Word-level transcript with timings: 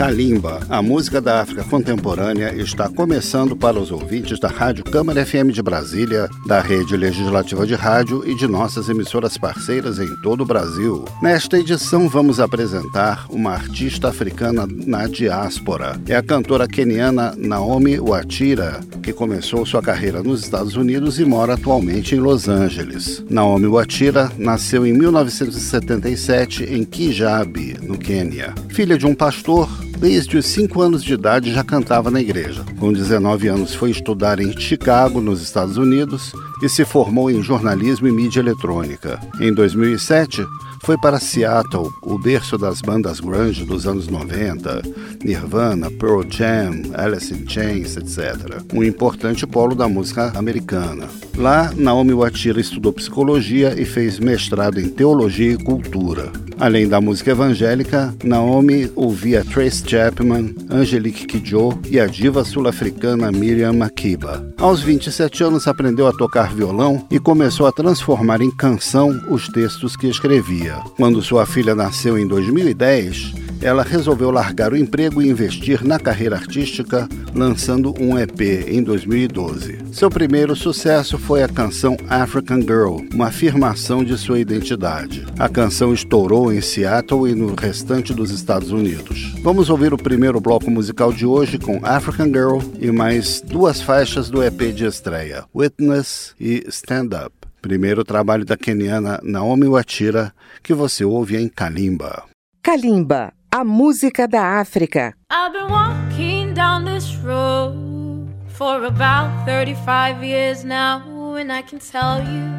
Kalimba, 0.00 0.60
a 0.70 0.80
música 0.80 1.20
da 1.20 1.42
África 1.42 1.62
contemporânea, 1.62 2.54
está 2.54 2.88
começando 2.88 3.54
para 3.54 3.78
os 3.78 3.92
ouvintes 3.92 4.40
da 4.40 4.48
Rádio 4.48 4.82
Câmara 4.82 5.26
FM 5.26 5.52
de 5.52 5.60
Brasília, 5.60 6.26
da 6.46 6.58
Rede 6.58 6.96
Legislativa 6.96 7.66
de 7.66 7.74
Rádio 7.74 8.26
e 8.26 8.34
de 8.34 8.46
nossas 8.46 8.88
emissoras 8.88 9.36
parceiras 9.36 9.98
em 9.98 10.08
todo 10.22 10.40
o 10.40 10.46
Brasil. 10.46 11.04
Nesta 11.20 11.58
edição, 11.58 12.08
vamos 12.08 12.40
apresentar 12.40 13.26
uma 13.28 13.52
artista 13.52 14.08
africana 14.08 14.66
na 14.86 15.06
diáspora. 15.06 16.00
É 16.08 16.16
a 16.16 16.22
cantora 16.22 16.66
keniana 16.66 17.34
Naomi 17.36 18.00
Watira, 18.00 18.80
que 19.02 19.12
começou 19.12 19.66
sua 19.66 19.82
carreira 19.82 20.22
nos 20.22 20.42
Estados 20.42 20.76
Unidos 20.76 21.18
e 21.18 21.26
mora 21.26 21.52
atualmente 21.52 22.14
em 22.14 22.20
Los 22.20 22.48
Angeles. 22.48 23.22
Naomi 23.28 23.66
Watira 23.66 24.32
nasceu 24.38 24.86
em 24.86 24.94
1977 24.94 26.64
em 26.64 26.84
Kijabe, 26.84 27.76
no 27.82 27.98
Quênia. 27.98 28.54
Filha 28.70 28.96
de 28.96 29.04
um 29.04 29.14
pastor, 29.14 29.68
Desde 29.98 30.36
os 30.36 30.46
5 30.46 30.80
anos 30.80 31.04
de 31.04 31.14
idade 31.14 31.52
já 31.52 31.62
cantava 31.62 32.10
na 32.10 32.20
igreja. 32.20 32.64
Com 32.78 32.92
19 32.92 33.48
anos 33.48 33.74
foi 33.74 33.90
estudar 33.90 34.40
em 34.40 34.58
Chicago, 34.58 35.20
nos 35.20 35.42
Estados 35.42 35.76
Unidos, 35.76 36.32
e 36.62 36.68
se 36.68 36.84
formou 36.84 37.30
em 37.30 37.42
jornalismo 37.42 38.08
e 38.08 38.12
mídia 38.12 38.40
eletrônica. 38.40 39.20
Em 39.40 39.52
2007, 39.52 40.46
foi 40.82 40.96
para 40.98 41.20
Seattle, 41.20 41.90
o 42.02 42.18
berço 42.18 42.56
das 42.56 42.80
bandas 42.80 43.20
grunge 43.20 43.64
dos 43.64 43.86
anos 43.86 44.08
90, 44.08 44.82
Nirvana, 45.22 45.90
Pearl 45.90 46.22
Jam, 46.28 46.82
Alice 46.94 47.32
in 47.32 47.48
Chains, 47.48 47.96
etc. 47.96 48.62
Um 48.72 48.82
importante 48.82 49.46
polo 49.46 49.74
da 49.74 49.88
música 49.88 50.32
americana. 50.36 51.08
Lá, 51.36 51.72
Naomi 51.76 52.14
Watira 52.14 52.60
estudou 52.60 52.92
psicologia 52.92 53.74
e 53.80 53.84
fez 53.84 54.18
mestrado 54.18 54.80
em 54.80 54.88
teologia 54.88 55.52
e 55.52 55.62
cultura. 55.62 56.32
Além 56.60 56.86
da 56.86 57.00
música 57.00 57.30
evangélica, 57.30 58.14
Naomi 58.22 58.90
ouvia 58.94 59.42
Trace 59.42 59.82
Chapman, 59.86 60.54
Angelique 60.68 61.24
Kidjo 61.26 61.80
e 61.88 61.98
a 61.98 62.06
diva 62.06 62.44
sul-africana 62.44 63.32
Miriam 63.32 63.72
Makeba. 63.72 64.46
Aos 64.58 64.82
27 64.82 65.42
anos 65.42 65.66
aprendeu 65.66 66.06
a 66.06 66.12
tocar 66.12 66.54
violão 66.54 67.06
e 67.10 67.18
começou 67.18 67.66
a 67.66 67.72
transformar 67.72 68.42
em 68.42 68.50
canção 68.50 69.22
os 69.30 69.48
textos 69.48 69.96
que 69.96 70.06
escrevia. 70.06 70.69
Quando 70.96 71.22
sua 71.22 71.46
filha 71.46 71.74
nasceu 71.74 72.18
em 72.18 72.26
2010, 72.26 73.40
ela 73.62 73.82
resolveu 73.82 74.30
largar 74.30 74.72
o 74.72 74.76
emprego 74.76 75.20
e 75.20 75.28
investir 75.28 75.84
na 75.84 75.98
carreira 75.98 76.36
artística, 76.36 77.08
lançando 77.34 77.94
um 78.00 78.18
EP 78.18 78.40
em 78.66 78.82
2012. 78.82 79.78
Seu 79.92 80.08
primeiro 80.08 80.56
sucesso 80.56 81.18
foi 81.18 81.42
a 81.42 81.48
canção 81.48 81.96
African 82.08 82.62
Girl, 82.62 83.00
uma 83.12 83.26
afirmação 83.26 84.02
de 84.02 84.16
sua 84.16 84.40
identidade. 84.40 85.26
A 85.38 85.48
canção 85.48 85.92
estourou 85.92 86.52
em 86.52 86.60
Seattle 86.60 87.30
e 87.30 87.34
no 87.34 87.54
restante 87.54 88.14
dos 88.14 88.30
Estados 88.30 88.70
Unidos. 88.70 89.34
Vamos 89.42 89.68
ouvir 89.68 89.92
o 89.92 89.98
primeiro 89.98 90.40
bloco 90.40 90.70
musical 90.70 91.12
de 91.12 91.26
hoje 91.26 91.58
com 91.58 91.80
African 91.82 92.26
Girl 92.26 92.58
e 92.78 92.90
mais 92.90 93.42
duas 93.42 93.82
faixas 93.82 94.30
do 94.30 94.42
EP 94.42 94.72
de 94.74 94.86
estreia, 94.86 95.44
Witness 95.54 96.34
e 96.40 96.64
Stand 96.68 97.10
Up. 97.26 97.39
Primeiro 97.60 98.04
trabalho 98.04 98.44
da 98.44 98.56
keniana 98.56 99.20
Naomi 99.22 99.66
Watira, 99.66 100.32
que 100.62 100.72
você 100.72 101.04
ouve 101.04 101.36
em 101.36 101.48
Kalimba. 101.48 102.24
Kalimba, 102.62 103.32
a 103.50 103.64
música 103.64 104.26
da 104.26 104.60
África. 104.60 105.14
I've 105.30 105.52
been 105.52 105.70
walking 105.70 106.54
down 106.54 106.84
this 106.84 107.16
road 107.24 108.28
for 108.48 108.84
about 108.84 109.44
35 109.44 110.24
years 110.24 110.64
now, 110.64 111.02
and 111.36 111.52
I 111.52 111.62
can 111.62 111.78
tell 111.78 112.22
you 112.22 112.50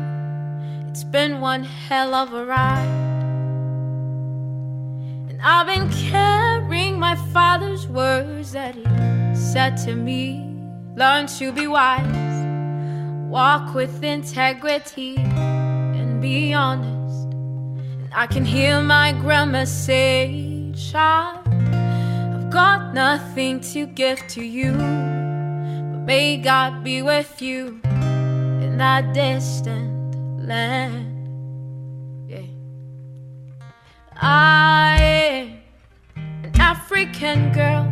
it's 0.90 1.04
been 1.04 1.42
one 1.42 1.64
hell 1.64 2.14
of 2.14 2.34
a 2.34 2.46
ride. 2.46 2.88
And 5.30 5.42
I've 5.42 5.68
been 5.68 5.90
carrying 6.12 7.00
my 7.00 7.16
father's 7.34 7.88
words 7.88 8.52
that 8.52 8.76
he 8.76 9.36
said 9.36 9.78
to 9.86 9.96
me 9.96 10.52
learn 10.96 11.28
to 11.28 11.52
be 11.52 11.68
wise, 11.68 12.41
walk 13.32 13.74
with 13.74 14.04
integrity, 14.04 15.16
and 15.16 16.22
be 16.22 16.54
honest. 16.54 17.34
And 17.34 18.10
I 18.14 18.28
can 18.28 18.44
hear 18.44 18.82
my 18.82 19.14
grandma 19.14 19.64
say, 19.64 20.74
Child, 20.76 21.48
I've 21.48 22.50
got 22.50 22.94
nothing 22.94 23.62
to 23.72 23.86
give 23.86 24.20
to 24.36 24.44
you, 24.44 24.74
but 24.74 26.02
may 26.06 26.38
God 26.38 26.84
be 26.84 27.02
with 27.02 27.42
you 27.42 27.80
in 27.86 28.76
that 28.80 29.14
distant 29.14 30.14
land. 30.46 31.08
Yeah. 32.28 32.42
I 34.18 34.98
am 35.00 36.44
an 36.44 36.60
African 36.60 37.54
girl. 37.54 37.90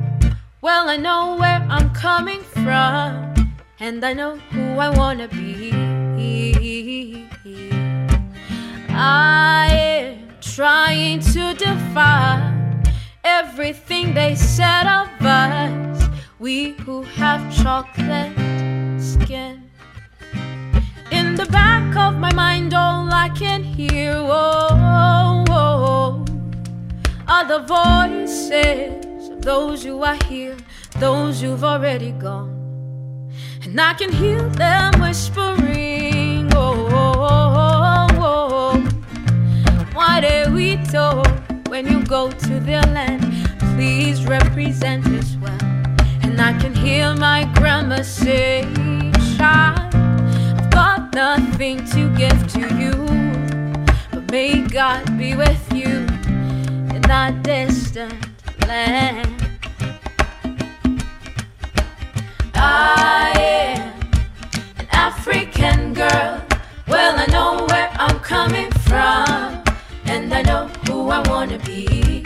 Well, 0.59 0.89
I 0.89 0.97
know 0.97 1.37
where 1.39 1.65
I'm 1.69 1.91
coming 1.91 2.41
from, 2.41 3.48
and 3.79 4.03
I 4.03 4.13
know 4.13 4.35
who 4.51 4.77
I 4.77 4.89
wanna 4.89 5.27
be. 5.29 5.71
I 8.89 9.69
am 9.71 10.27
trying 10.41 11.21
to 11.21 11.53
defy 11.53 12.53
everything 13.23 14.13
they 14.13 14.35
said 14.35 14.85
of 14.85 15.07
us. 15.21 16.09
We 16.39 16.71
who 16.71 17.03
have 17.03 17.41
chocolate 17.55 18.35
skin. 19.01 19.69
In 21.11 21.35
the 21.35 21.45
back 21.45 21.95
of 21.95 22.19
my 22.19 22.33
mind, 22.33 22.73
all 22.73 23.09
I 23.13 23.29
can 23.29 23.63
hear 23.63 24.13
oh, 24.15 25.45
oh, 25.49 26.25
are 27.27 27.45
the 27.45 27.59
voices 27.59 29.29
of 29.29 29.41
those 29.41 29.83
who 29.83 30.03
are 30.03 30.19
here, 30.25 30.57
those 30.99 31.41
who've 31.41 31.63
already 31.63 32.11
gone. 32.11 32.68
And 33.69 33.79
I 33.79 33.93
can 33.93 34.11
hear 34.11 34.41
them 34.41 34.99
whispering, 34.99 36.51
oh, 36.55 36.87
oh, 36.89 37.13
oh, 37.15 38.07
oh. 38.17 38.83
oh. 38.83 39.85
What 39.93 40.25
are 40.25 40.51
we 40.51 40.77
told 40.87 41.27
when 41.67 41.85
you 41.85 42.03
go 42.03 42.31
to 42.31 42.59
their 42.61 42.81
land? 42.81 43.21
Please 43.75 44.25
represent 44.25 45.05
us 45.05 45.35
well. 45.35 45.55
And 46.23 46.41
I 46.41 46.57
can 46.57 46.73
hear 46.73 47.13
my 47.13 47.43
grandma 47.53 48.01
say, 48.01 48.63
Child, 49.37 49.93
I've 49.93 50.71
got 50.71 51.13
nothing 51.13 51.85
to 51.91 52.09
give 52.17 52.47
to 52.53 52.61
you. 52.75 52.93
But 54.09 54.31
may 54.31 54.65
God 54.67 55.15
be 55.15 55.35
with 55.35 55.71
you 55.71 56.07
in 56.95 57.01
that 57.03 57.43
distant 57.43 58.15
land. 58.65 59.38
I 71.19 71.29
wanna 71.29 71.59
be. 71.59 72.23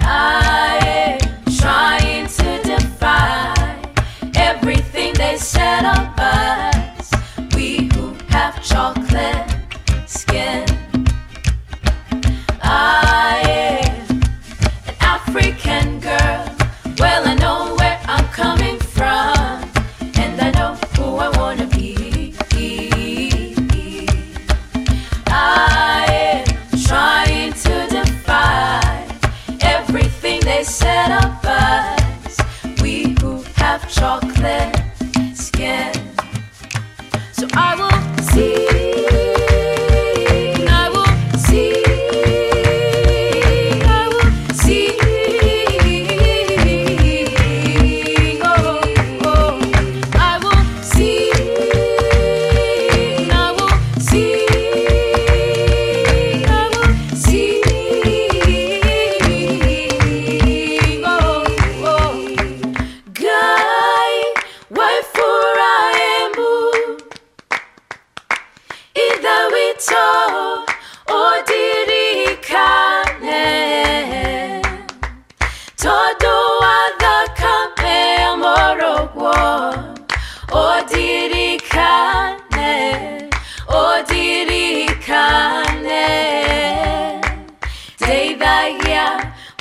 I 0.00 0.80
am 0.82 1.54
trying 1.56 2.26
to 2.26 2.62
defy 2.64 3.54
everything 4.34 5.14
they 5.14 5.36
said 5.36 5.84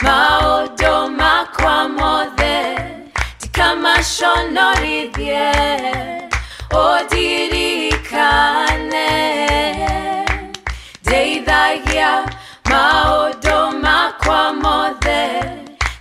maundu 0.04 0.94
makwa 1.20 1.76
mothe 1.98 2.58
ti 3.40 3.48
kamaconorithie 3.56 5.50
ũndirikane 6.84 9.10
ndeithagia 11.04 12.12
maundu 12.70 13.58
makwa 13.84 14.42
mothe 14.64 15.22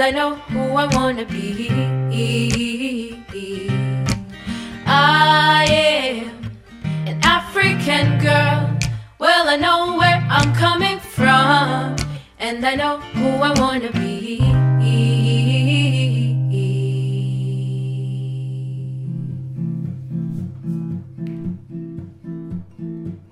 and 0.00 0.04
I 0.04 0.10
know 0.12 0.36
who 0.36 0.60
I 0.76 0.86
wanna 0.94 1.24
be. 1.24 1.68
I 4.86 5.66
am 5.68 6.52
an 7.08 7.18
African 7.24 8.20
girl. 8.20 8.78
Well, 9.18 9.48
I 9.48 9.56
know 9.56 9.96
where 9.96 10.24
I'm 10.30 10.54
coming 10.54 11.00
from, 11.00 11.96
and 12.38 12.64
I 12.64 12.76
know 12.76 12.98
who 13.18 13.28
I 13.42 13.50
wanna 13.58 13.90
be. 13.90 14.40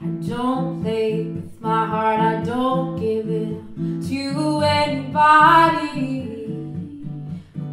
I 0.00 0.06
don't 0.28 0.82
play 0.82 1.26
with 1.26 1.60
my 1.60 1.86
heart, 1.86 2.18
I 2.18 2.42
don't 2.42 2.98
give 2.98 3.28
it 3.30 3.56
to 4.08 4.62
anybody 4.62 6.35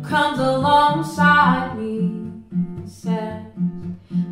comes 0.04 0.40
alongside 0.40 1.78
me 1.78 1.98
and 2.52 2.90
says, 2.90 3.46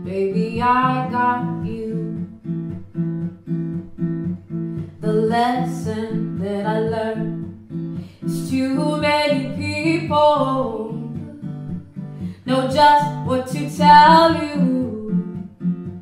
Baby, 0.03 0.61
I 0.61 1.09
got 1.09 1.65
you. 1.65 2.27
The 4.99 5.13
lesson 5.13 6.39
that 6.39 6.65
I 6.65 6.79
learned 6.79 8.05
is 8.21 8.49
too 8.49 8.97
many 8.97 9.55
people 9.55 10.91
know 12.45 12.67
just 12.67 13.27
what 13.27 13.47
to 13.47 13.69
tell 13.69 14.33
you, 14.33 15.47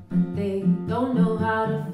but 0.10 0.36
they 0.36 0.62
don't 0.88 1.16
know 1.16 1.38
how 1.38 1.66
to 1.68 1.89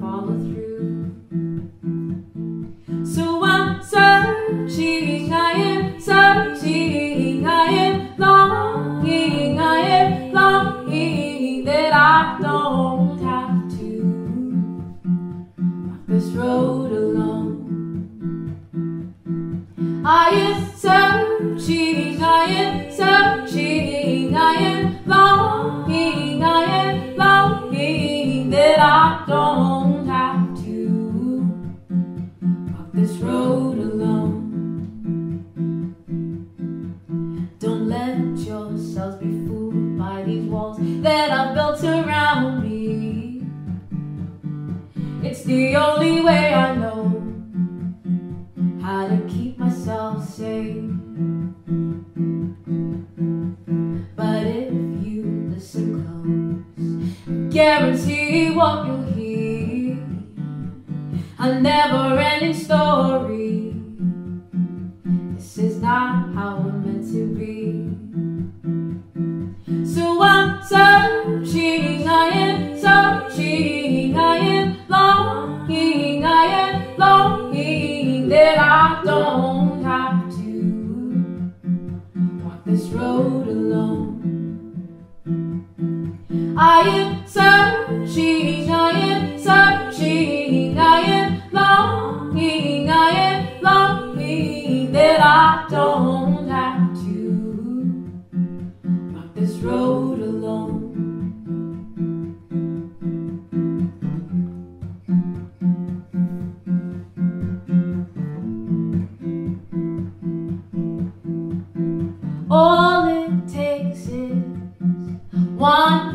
one. 115.76 116.05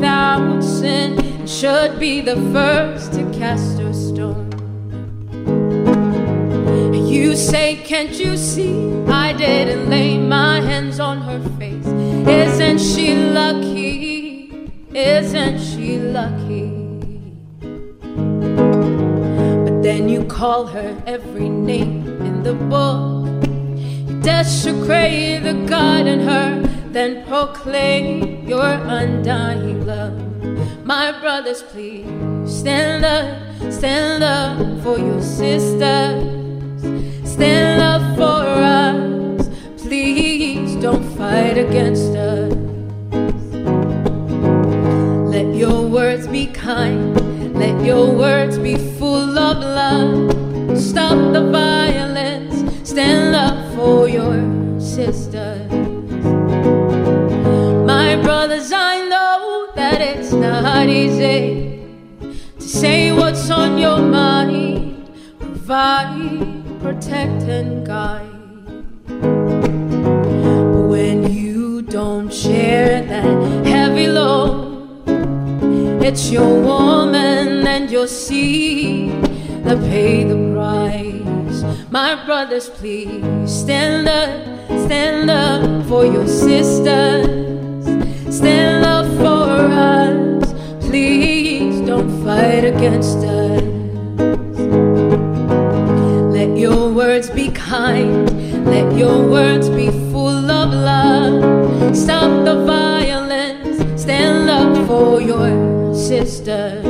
Without 0.00 0.62
sin 0.62 1.46
should 1.46 2.00
be 2.00 2.22
the 2.22 2.36
first 2.54 3.12
to 3.12 3.22
cast 3.38 3.78
a 3.78 3.92
stone. 3.92 4.48
You 7.06 7.36
say, 7.36 7.76
Can't 7.84 8.18
you 8.18 8.38
see? 8.38 9.02
I 9.08 9.34
didn't 9.34 9.90
lay 9.90 10.16
my 10.16 10.62
hands 10.62 11.00
on 11.00 11.20
her 11.20 11.38
face. 11.58 11.86
Isn't 11.86 12.78
she 12.78 13.14
lucky? 13.14 14.72
Isn't 14.94 15.58
she 15.58 15.98
lucky? 15.98 16.70
But 19.64 19.82
then 19.82 20.08
you 20.08 20.24
call 20.24 20.64
her 20.68 20.96
every 21.06 21.50
name 21.50 22.06
in 22.22 22.42
the 22.42 22.54
book. 22.54 23.26
You 24.08 24.18
desecrate 24.22 25.42
the 25.42 25.66
God 25.68 26.06
in 26.06 26.20
her 26.20 26.70
then 26.92 27.24
proclaim 27.26 28.39
your 28.50 28.66
undying 28.98 29.86
love. 29.86 30.12
My 30.84 31.12
brothers, 31.20 31.62
please 31.62 32.04
stand 32.44 33.04
up, 33.04 33.72
stand 33.72 34.24
up 34.24 34.58
for 34.82 34.98
your 34.98 35.22
sisters, 35.22 36.24
stand 37.22 37.80
up 37.80 38.02
for 38.16 38.42
us. 38.82 39.48
Please 39.80 40.74
don't 40.82 41.04
fight 41.16 41.58
against 41.58 42.12
us. 42.16 42.52
Let 45.32 45.54
your 45.54 45.86
words 45.86 46.26
be 46.26 46.48
kind, 46.48 47.54
let 47.56 47.84
your 47.86 48.12
words 48.12 48.58
be 48.58 48.74
full 48.98 49.38
of 49.38 49.58
love. 49.58 50.76
Stop 50.76 51.18
the 51.32 51.52
violence, 51.52 52.56
stand 52.82 53.36
up 53.36 53.76
for 53.76 54.08
your 54.08 54.34
sisters 54.80 55.69
brothers, 58.30 58.70
I 58.70 59.08
know 59.08 59.72
that 59.74 60.00
it's 60.00 60.32
not 60.32 60.88
easy 60.88 61.82
to 62.60 62.62
say 62.62 63.10
what's 63.10 63.50
on 63.50 63.76
your 63.76 63.98
mind, 63.98 65.10
provide, 65.40 66.62
protect, 66.80 67.42
and 67.58 67.84
guide. 67.84 68.84
But 70.72 70.84
when 70.94 71.28
you 71.28 71.82
don't 71.82 72.32
share 72.32 73.02
that 73.02 73.66
heavy 73.66 74.06
load, 74.06 75.02
it's 76.00 76.30
your 76.30 76.54
woman 76.62 77.66
and 77.66 77.90
your 77.90 78.06
seed 78.06 79.24
that 79.64 79.80
pay 79.90 80.22
the 80.22 80.38
price. 80.54 81.58
My 81.90 82.24
brothers, 82.24 82.68
please 82.70 83.50
stand 83.60 84.06
up, 84.06 84.30
stand 84.86 85.28
up 85.28 85.86
for 85.88 86.04
your 86.06 86.28
sisters 86.28 87.59
stand 88.30 88.84
up 88.84 89.06
for 89.16 89.50
us. 89.74 90.54
Please 90.86 91.80
don't 91.86 92.10
fight 92.24 92.64
against 92.64 93.18
us. 93.18 93.62
Let 96.32 96.56
your 96.56 96.92
words 96.92 97.28
be 97.28 97.50
kind, 97.50 98.30
let 98.64 98.96
your 98.96 99.28
words 99.28 99.68
be 99.68 99.90
full 100.12 100.50
of 100.50 100.72
love. 100.72 101.96
Stop 101.96 102.44
the 102.44 102.64
violence, 102.64 104.00
stand 104.00 104.48
up 104.48 104.86
for 104.86 105.20
your 105.20 105.94
sisters. 105.94 106.84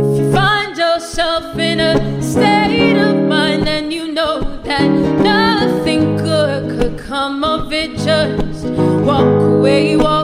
If 0.00 0.18
you 0.18 0.32
find 0.32 0.76
yourself 0.76 1.58
in 1.58 1.80
a 1.80 2.22
state 2.22 2.98
of 2.98 3.16
mind 3.26 3.68
and 3.68 3.92
you 3.92 4.12
know 4.12 4.60
that 4.64 4.86
nothing 4.86 6.16
good 6.16 6.78
could 6.78 6.98
come 6.98 7.42
of 7.42 7.72
it, 7.72 7.96
just 7.96 8.43
Walk 9.64 9.70
away, 9.70 9.96
walk 9.96 10.23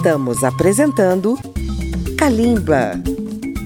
Estamos 0.00 0.42
apresentando 0.42 1.38
Kalimba. 2.16 2.92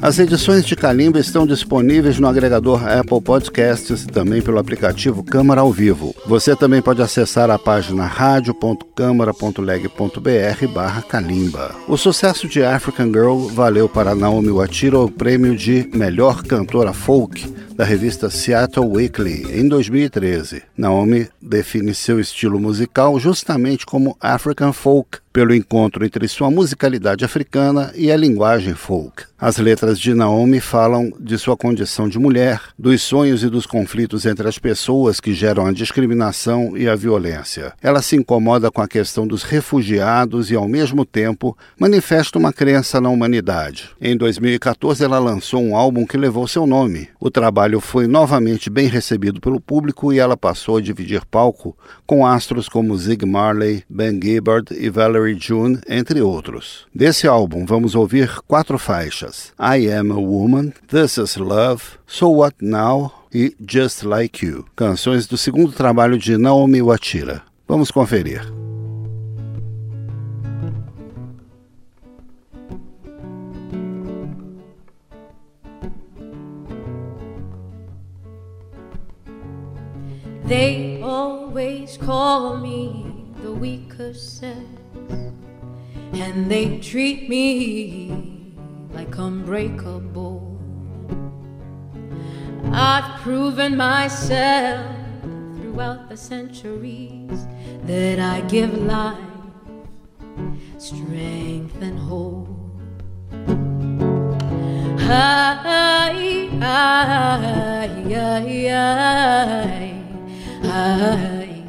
As 0.02 0.18
edições 0.18 0.66
de 0.66 0.74
Kalimba 0.74 1.20
estão 1.20 1.46
disponíveis 1.46 2.18
no 2.18 2.26
agregador 2.26 2.82
Apple 2.88 3.22
Podcasts 3.22 4.02
e 4.02 4.08
também 4.08 4.42
pelo 4.42 4.58
aplicativo 4.58 5.22
Câmara 5.22 5.60
ao 5.60 5.70
Vivo. 5.70 6.12
Você 6.26 6.56
também 6.56 6.82
pode 6.82 7.00
acessar 7.00 7.52
a 7.52 7.58
página 7.58 8.04
radio.câmara.leg.br 8.04 10.66
barra 10.74 11.02
Kalimba. 11.02 11.72
O 11.86 11.96
sucesso 11.96 12.48
de 12.48 12.64
African 12.64 13.12
Girl 13.12 13.46
valeu 13.46 13.88
para 13.88 14.16
Naomi 14.16 14.50
Watiro 14.50 15.04
o 15.04 15.10
prêmio 15.10 15.56
de 15.56 15.88
melhor 15.94 16.42
cantora 16.42 16.92
folk 16.92 17.46
da 17.76 17.84
revista 17.84 18.28
Seattle 18.28 18.88
Weekly 18.88 19.56
em 19.56 19.68
2013. 19.68 20.64
Naomi 20.76 21.28
define 21.40 21.94
seu 21.94 22.18
estilo 22.18 22.58
musical 22.58 23.20
justamente 23.20 23.86
como 23.86 24.16
African 24.20 24.72
folk 24.72 25.22
pelo 25.34 25.52
encontro 25.52 26.04
entre 26.04 26.28
sua 26.28 26.48
musicalidade 26.48 27.24
africana 27.24 27.92
e 27.96 28.10
a 28.12 28.16
linguagem 28.16 28.72
folk. 28.72 29.24
As 29.36 29.58
letras 29.58 29.98
de 29.98 30.14
Naomi 30.14 30.60
falam 30.60 31.12
de 31.18 31.36
sua 31.36 31.56
condição 31.56 32.08
de 32.08 32.20
mulher, 32.20 32.62
dos 32.78 33.02
sonhos 33.02 33.42
e 33.42 33.50
dos 33.50 33.66
conflitos 33.66 34.24
entre 34.24 34.48
as 34.48 34.60
pessoas 34.60 35.18
que 35.18 35.34
geram 35.34 35.66
a 35.66 35.72
discriminação 35.72 36.76
e 36.76 36.88
a 36.88 36.94
violência. 36.94 37.72
Ela 37.82 38.00
se 38.00 38.14
incomoda 38.14 38.70
com 38.70 38.80
a 38.80 38.86
questão 38.86 39.26
dos 39.26 39.42
refugiados 39.42 40.52
e, 40.52 40.54
ao 40.54 40.68
mesmo 40.68 41.04
tempo, 41.04 41.58
manifesta 41.78 42.38
uma 42.38 42.52
crença 42.52 43.00
na 43.00 43.10
humanidade. 43.10 43.90
Em 44.00 44.16
2014, 44.16 45.04
ela 45.04 45.18
lançou 45.18 45.60
um 45.60 45.76
álbum 45.76 46.06
que 46.06 46.16
levou 46.16 46.46
seu 46.46 46.64
nome. 46.64 47.08
O 47.18 47.28
trabalho 47.28 47.80
foi 47.80 48.06
novamente 48.06 48.70
bem 48.70 48.86
recebido 48.86 49.40
pelo 49.40 49.60
público 49.60 50.12
e 50.12 50.18
ela 50.20 50.36
passou 50.36 50.76
a 50.76 50.80
dividir 50.80 51.26
palco 51.26 51.76
com 52.06 52.24
astros 52.24 52.68
como 52.68 52.96
Zig 52.96 53.26
Marley, 53.26 53.82
Ben 53.90 54.18
Gibbard 54.22 54.72
e 54.72 54.88
Valerie 54.88 55.24
June, 55.33 55.81
entre 55.88 56.21
outros. 56.21 56.87
Desse 56.95 57.26
álbum, 57.26 57.64
vamos 57.64 57.95
ouvir 57.95 58.43
quatro 58.47 58.78
faixas: 58.78 59.52
I 59.59 59.90
Am 59.90 60.12
a 60.12 60.16
Woman, 60.16 60.75
This 60.87 61.16
Is 61.16 61.37
Love, 61.37 61.83
So 62.07 62.28
What 62.28 62.57
Now 62.61 63.11
e 63.33 63.57
Just 63.59 64.02
Like 64.02 64.45
You, 64.45 64.66
canções 64.76 65.26
do 65.26 65.38
segundo 65.38 65.73
trabalho 65.73 66.19
de 66.19 66.37
Naomi 66.37 66.83
Watira. 66.83 67.43
Vamos 67.66 67.90
conferir. 67.90 68.43
They 80.47 81.00
always 81.02 81.97
call 81.97 82.59
me 82.59 83.25
the 83.43 83.50
weaker 83.50 84.12
sex, 84.12 84.59
and 85.11 86.50
they 86.50 86.78
treat 86.78 87.28
me 87.28 88.54
like 88.92 89.16
unbreakable. 89.18 90.58
I've 92.73 93.20
proven 93.20 93.76
myself 93.76 94.84
throughout 95.56 96.08
the 96.08 96.16
centuries 96.16 97.46
that 97.82 98.18
I 98.18 98.40
give 98.42 98.76
life, 98.82 99.18
strength, 100.78 101.80
and 101.82 101.99
hope. 101.99 102.49
I, 105.06 105.61
I, 105.64 106.49
I, 106.62 107.44
I, 108.14 108.54
I, 110.64 111.64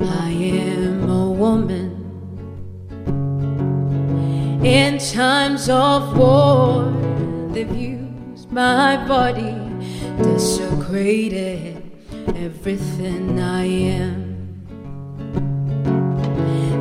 I 0.00 0.30
am 0.30 1.10
a 1.10 1.30
woman. 1.30 1.97
In 4.62 4.98
times 4.98 5.68
of 5.68 6.18
war, 6.18 6.82
they've 7.52 7.76
used 7.76 8.50
my 8.50 8.96
body, 9.06 9.54
desecrated 10.20 11.80
everything 12.34 13.38
I 13.38 13.64
am. 13.64 14.28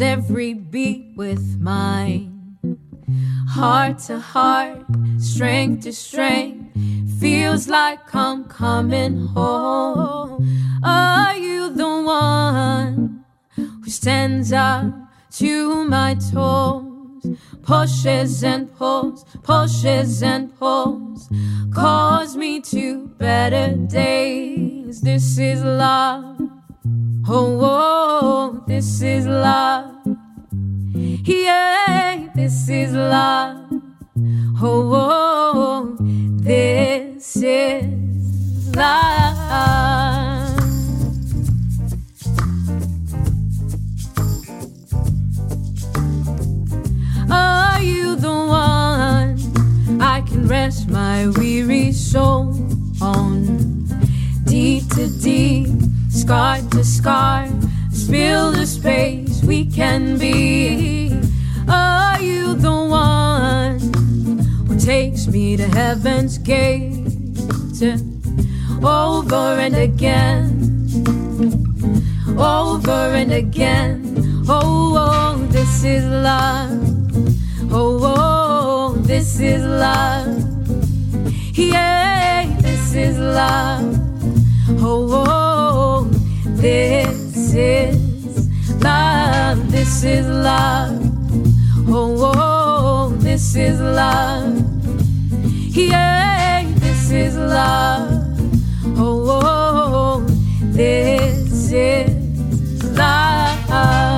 every 0.00 0.54
beat 0.54 1.14
with 1.16 1.60
mine? 1.60 2.32
heart 3.52 3.98
to 3.98 4.18
heart, 4.18 4.82
strength 5.18 5.84
to 5.84 5.92
strength. 5.92 6.72
Feels 7.20 7.68
like 7.68 8.14
I'm 8.14 8.44
coming 8.44 9.26
home. 9.26 10.80
Are 10.82 11.36
you 11.36 11.68
the 11.68 12.02
one 12.02 13.24
who 13.54 13.90
stands 13.90 14.52
up 14.52 14.86
to 15.32 15.84
my 15.84 16.14
toes? 16.14 17.26
Pushes 17.62 18.42
and 18.42 18.74
pulls, 18.74 19.24
pushes 19.42 20.22
and 20.22 20.58
pulls, 20.58 21.28
calls 21.72 22.36
me 22.36 22.60
to 22.72 23.06
better 23.18 23.76
days. 23.76 25.02
This 25.02 25.38
is 25.38 25.62
love. 25.62 26.41
Oh, 27.28 27.58
oh 27.62 28.64
this 28.66 29.00
is 29.00 29.26
love. 29.26 29.94
Yeah, 30.94 32.28
this 32.34 32.68
is 32.68 32.92
love. 32.94 33.70
Oh, 34.60 34.92
oh 34.92 35.96
this 36.42 37.36
is 37.36 38.76
love. 38.76 39.38
Are 47.30 47.80
you 47.82 48.16
the 48.16 48.28
one 48.28 50.00
I 50.00 50.22
can 50.22 50.48
rest 50.48 50.88
my 50.88 51.28
weary 51.28 51.92
soul 51.92 52.52
on? 53.00 53.86
Deep 54.44 54.86
to 54.90 55.08
deep, 55.20 55.81
scar 56.22 56.58
to 56.70 56.84
scar, 56.84 57.48
spill 57.90 58.52
the 58.52 58.64
space 58.64 59.42
we 59.42 59.66
can 59.66 60.16
be. 60.18 61.10
Are 61.68 62.22
you 62.22 62.54
the 62.54 62.70
one 62.70 63.80
who 64.68 64.78
takes 64.78 65.26
me 65.26 65.56
to 65.56 65.66
heaven's 65.66 66.38
gate 66.38 66.94
over 68.84 69.58
and 69.66 69.74
again, 69.74 70.52
over 72.38 73.02
and 73.20 73.32
again? 73.32 74.44
Oh, 74.48 74.94
oh 74.96 75.46
this 75.50 75.82
is 75.82 76.04
love. 76.04 76.78
Oh, 77.72 77.98
oh, 78.00 78.94
this 79.10 79.40
is 79.40 79.64
love. 79.64 80.38
Yeah, 81.58 82.46
this 82.60 82.94
is 82.94 83.18
love. 83.18 83.98
Oh, 84.80 85.24
oh, 85.26 85.51
this 86.62 87.54
is 87.54 88.80
love. 88.80 89.72
This 89.72 90.04
is 90.04 90.26
love. 90.28 91.02
Oh, 91.88 92.32
oh, 92.36 93.08
this 93.16 93.56
is 93.56 93.80
love. 93.80 94.62
Yeah, 95.74 96.62
this 96.76 97.10
is 97.10 97.36
love. 97.36 98.38
Oh, 98.96 99.40
oh 99.42 100.20
this 100.72 101.72
is 101.72 102.96
love. 102.96 104.11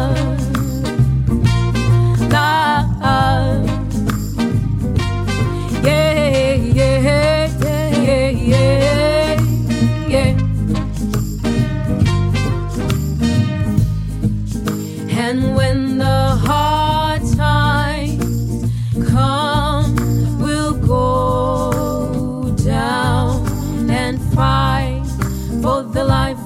This 25.95 26.44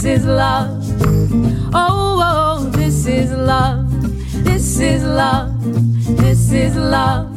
This 0.00 0.20
is 0.20 0.26
love. 0.26 0.82
Oh, 1.74 1.76
oh, 1.76 2.20
oh, 2.22 2.70
this 2.70 3.04
is 3.04 3.32
love. 3.32 3.84
This 4.44 4.80
is 4.80 5.04
love. 5.04 5.52
This 6.16 6.52
is 6.52 6.74
love. 6.74 7.28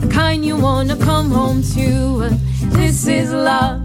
The 0.00 0.08
kind 0.12 0.44
you 0.44 0.56
wanna 0.56 0.96
come 0.96 1.30
home 1.30 1.62
to. 1.62 2.28
This 2.76 3.06
is 3.06 3.32
love. 3.32 3.82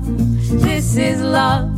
This 0.63 0.97
is 0.97 1.21
love. 1.21 1.69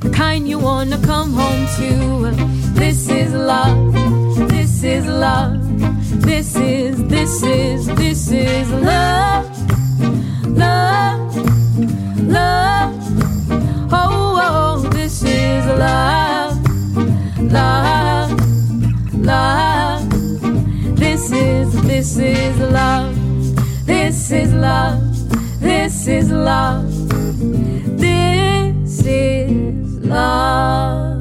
The 0.00 0.10
kind 0.14 0.48
you 0.48 0.58
wanna 0.58 0.96
come 1.02 1.34
home 1.34 1.66
to. 1.76 2.30
This 2.72 3.10
is 3.10 3.34
love. 3.34 3.92
This 4.48 4.82
is 4.82 5.04
love. 5.04 5.60
This 6.22 6.56
is, 6.56 7.06
this 7.08 7.42
is, 7.42 7.86
this 7.86 8.30
is 8.30 8.70
love. 8.70 9.44
Love 10.56 11.36
love. 12.16 12.97
Is, 22.18 22.58
this 22.58 22.58
is 22.58 22.60
love. 22.72 23.16
This 23.86 24.30
is 24.32 24.52
love. 24.52 25.60
This 25.60 26.06
is 26.06 26.30
love. 26.30 26.90
This 27.98 29.06
is 29.06 29.98
love. 30.04 31.16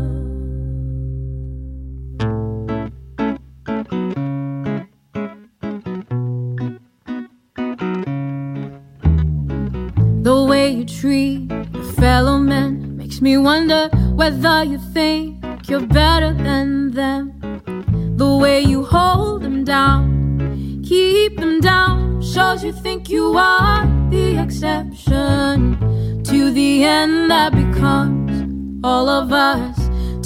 The 10.24 10.46
way 10.46 10.72
you 10.72 10.86
treat 10.86 11.50
your 11.74 11.84
fellow 11.94 12.38
men 12.38 12.98
makes 12.98 13.22
me 13.22 13.38
wonder 13.38 13.90
whether 14.16 14.64
you 14.64 14.78
think 14.94 15.44
you're 15.70 15.86
better 15.86 16.34
than 16.34 16.92
them. 16.92 17.32
The 18.18 18.36
way 18.36 18.62
you 18.62 18.84
hold 18.84 19.44
them 19.44 19.64
down, 19.64 20.07
keep 20.88 21.38
them 21.38 21.60
down, 21.60 22.22
shows 22.22 22.64
you 22.64 22.72
think 22.72 23.10
you 23.10 23.38
are 23.38 23.86
the 24.10 24.42
exception. 24.42 25.78
To 26.24 26.52
the 26.52 26.84
end 26.84 27.30
that 27.30 27.52
becomes 27.54 28.84
all 28.84 29.10
of 29.10 29.34
us, 29.34 29.78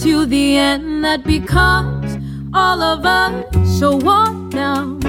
to 0.04 0.26
the 0.26 0.58
end 0.58 1.04
that 1.04 1.24
becomes 1.24 2.17
all 2.54 2.82
of 2.82 3.06
us. 3.06 3.80
So 3.80 3.95
what 3.95 4.34
now 4.54 5.00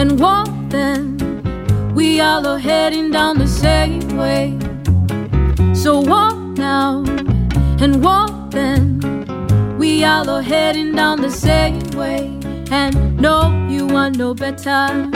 and 0.00 0.18
what 0.18 0.48
then? 0.70 1.18
We 1.94 2.20
all 2.20 2.46
are 2.46 2.58
heading 2.58 3.10
down 3.10 3.38
the 3.38 3.46
same 3.46 4.16
way. 4.16 4.58
So 5.74 6.00
walk 6.00 6.38
now 6.56 7.04
and 7.84 8.02
walk 8.02 8.50
then. 8.50 9.00
We 9.78 10.04
all 10.04 10.28
are 10.30 10.42
heading 10.42 10.94
down 10.94 11.20
the 11.20 11.30
same 11.30 11.80
way. 11.90 12.38
And 12.70 13.09
no, 13.20 13.68
you 13.68 13.86
want 13.86 14.16
no 14.16 14.32
better. 14.32 15.10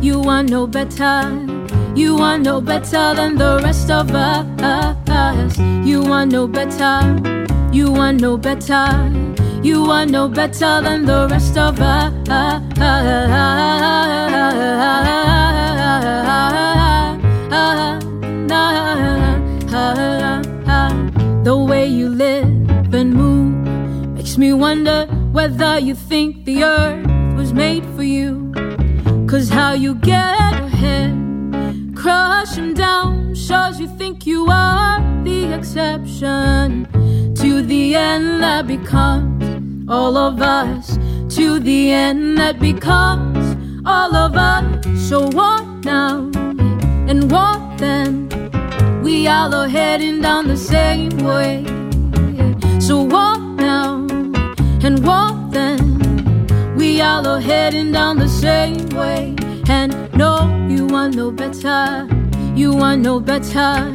You 0.00 0.18
want 0.18 0.48
no 0.48 0.66
better. 0.66 1.46
You 1.94 2.16
want 2.16 2.44
no 2.44 2.60
better 2.60 3.14
than 3.14 3.36
the 3.36 3.60
rest 3.62 3.90
of 3.90 4.10
us. 4.12 5.58
You 5.86 6.02
want 6.02 6.32
no 6.32 6.48
better. 6.48 7.00
You 7.70 7.92
want 7.92 8.20
no 8.22 8.38
better. 8.38 9.12
You 9.62 9.84
want 9.84 10.10
no 10.10 10.26
better 10.28 10.80
than 10.80 11.04
the 11.04 11.28
rest 11.30 11.58
of 11.58 11.78
us. 11.80 12.14
The 21.44 21.56
way 21.56 21.86
you 21.86 22.08
live 22.08 22.94
and 22.94 23.12
move 23.12 24.14
makes 24.14 24.38
me 24.38 24.54
wonder 24.54 25.06
whether 25.32 25.78
you 25.78 25.94
think 25.94 26.46
the 26.46 26.64
earth 26.64 27.09
was 27.50 27.54
made 27.54 27.84
for 27.96 28.02
you. 28.02 28.52
Cause 29.26 29.48
how 29.48 29.72
you 29.72 29.94
get 29.96 30.52
ahead. 30.54 31.12
Crush 31.96 32.54
them 32.54 32.74
down, 32.74 33.34
shows 33.34 33.80
you 33.80 33.88
think 33.98 34.26
you 34.26 34.46
are 34.50 35.00
the 35.24 35.52
exception. 35.52 36.86
To 37.34 37.62
the 37.62 37.94
end 37.94 38.42
that 38.42 38.66
becomes 38.66 39.90
all 39.90 40.16
of 40.16 40.40
us. 40.40 40.98
To 41.36 41.58
the 41.60 41.90
end 41.90 42.38
that 42.38 42.60
becomes 42.60 43.56
all 43.84 44.14
of 44.14 44.36
us. 44.36 45.08
So 45.08 45.28
what 45.30 45.64
now? 45.84 46.30
And 47.10 47.30
what 47.30 47.78
then? 47.78 48.28
We 49.02 49.26
all 49.26 49.54
are 49.54 49.68
heading 49.68 50.20
down 50.20 50.46
the 50.46 50.56
same 50.56 51.16
way. 51.18 51.64
So 52.80 53.02
what 53.02 53.40
now? 53.56 54.06
And 54.82 55.04
what 55.04 55.50
then? 55.50 56.09
We 56.80 57.02
all 57.02 57.26
are 57.26 57.40
heading 57.40 57.92
down 57.92 58.16
the 58.16 58.26
same 58.26 58.88
way. 58.88 59.36
And 59.68 59.92
no, 60.14 60.48
you 60.66 60.88
are 60.96 61.10
no 61.10 61.30
better. 61.30 62.08
You 62.56 62.78
are 62.78 62.96
no 62.96 63.20
better. 63.20 63.94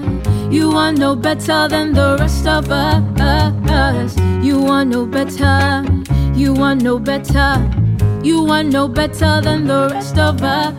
You 0.52 0.69
are 0.74 0.93
no 0.93 1.15
better 1.15 1.67
than 1.67 1.93
the 1.93 2.15
rest 2.19 2.45
of 2.45 2.69
us. 2.69 4.15
You 4.45 4.67
are 4.67 4.86
no 4.86 5.08
better. 5.08 5.84
You 6.36 6.54
are 6.62 6.76
no 6.76 7.00
better. 7.00 7.71
You 8.24 8.52
are 8.52 8.63
no 8.63 8.88
better 8.88 9.41
than 9.41 9.65
the 9.65 9.89
rest 9.91 10.19
of 10.19 10.43
us. 10.43 10.76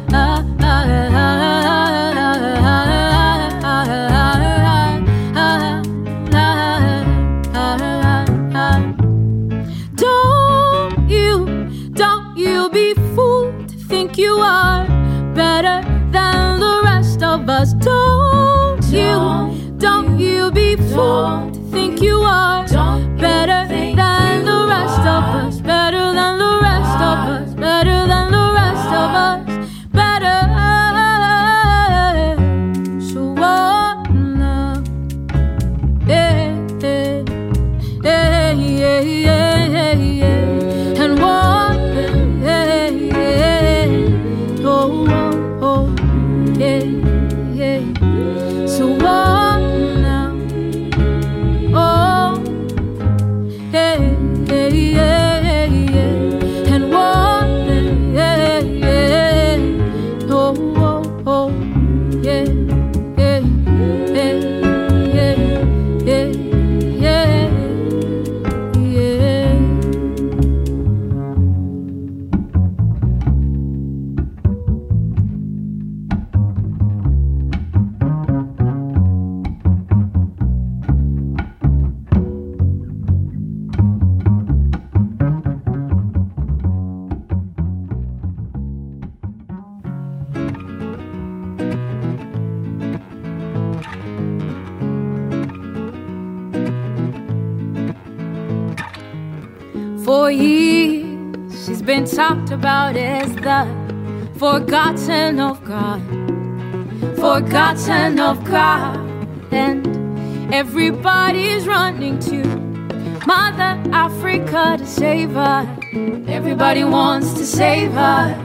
Everybody 116.29 116.85
wants 116.85 117.35
to 117.35 117.45
save 117.45 117.93
her. 117.93 118.37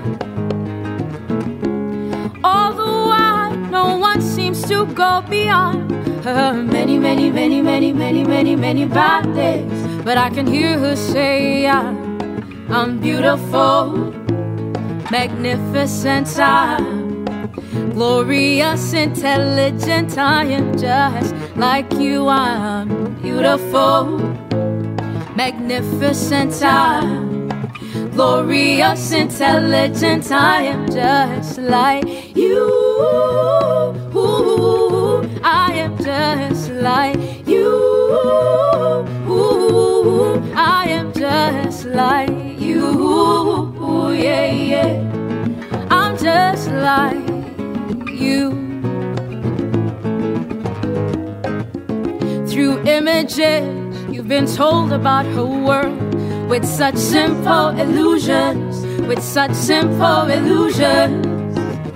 All 2.43 2.73
the 2.73 2.91
while, 3.09 3.55
no 3.69 3.97
one 3.97 4.19
seems 4.21 4.63
to 4.67 4.85
go 4.87 5.21
beyond 5.29 5.91
her 6.23 6.53
many, 6.53 6.97
many, 6.97 7.29
many, 7.29 7.61
many, 7.61 7.93
many, 7.93 8.23
many, 8.23 8.55
many 8.55 8.85
bad 8.85 9.31
days. 9.35 9.71
But 10.03 10.17
I 10.17 10.29
can 10.31 10.47
hear 10.47 10.79
her 10.79 10.95
say, 10.95 11.67
"I- 11.67 11.93
I'm 12.71 12.97
beautiful, 12.99 14.13
magnificent, 15.11 16.39
I'm 16.39 17.25
glorious, 17.93 18.93
intelligent. 18.93 20.17
I 20.17 20.45
am 20.45 20.75
just 20.77 21.35
like 21.55 21.93
you, 21.99 22.27
I'm 22.27 22.87
beautiful, 23.21 24.19
magnificent, 25.41 26.53
I'm 26.61 27.49
glorious, 28.11 29.11
intelligent. 29.11 30.31
I 30.31 30.61
am 30.73 30.85
just 30.85 31.57
like 31.57 32.05
you. 32.35 32.67
I 35.43 35.71
am 35.85 35.97
just 35.97 36.69
like 36.87 37.17
you. 37.47 37.71
I 40.53 40.85
am 40.99 41.11
just 41.11 41.85
like 41.85 42.29
you. 42.59 42.85
Yeah, 44.13 44.51
yeah. 44.71 44.93
I'm 45.89 46.15
just 46.17 46.69
like 46.69 47.27
you. 48.25 48.43
Through 52.45 52.83
images, 52.85 53.80
you've 54.21 54.29
been 54.29 54.45
told 54.45 54.91
about 54.93 55.25
her 55.25 55.43
world 55.43 55.99
with 56.47 56.63
such 56.63 56.95
simple 56.95 57.69
illusions, 57.69 58.85
with 59.07 59.19
such 59.19 59.51
simple 59.53 60.29
illusions. 60.29 61.25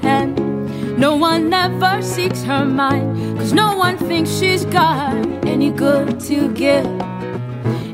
And 0.01 0.97
no 0.97 1.15
one 1.17 1.53
ever 1.53 2.01
seeks 2.01 2.41
her 2.41 2.65
mind, 2.65 3.37
cause 3.37 3.53
no 3.53 3.77
one 3.77 3.97
thinks 3.97 4.31
she's 4.31 4.65
got 4.65 5.13
any 5.45 5.69
good 5.69 6.19
to 6.21 6.51
give, 6.53 6.87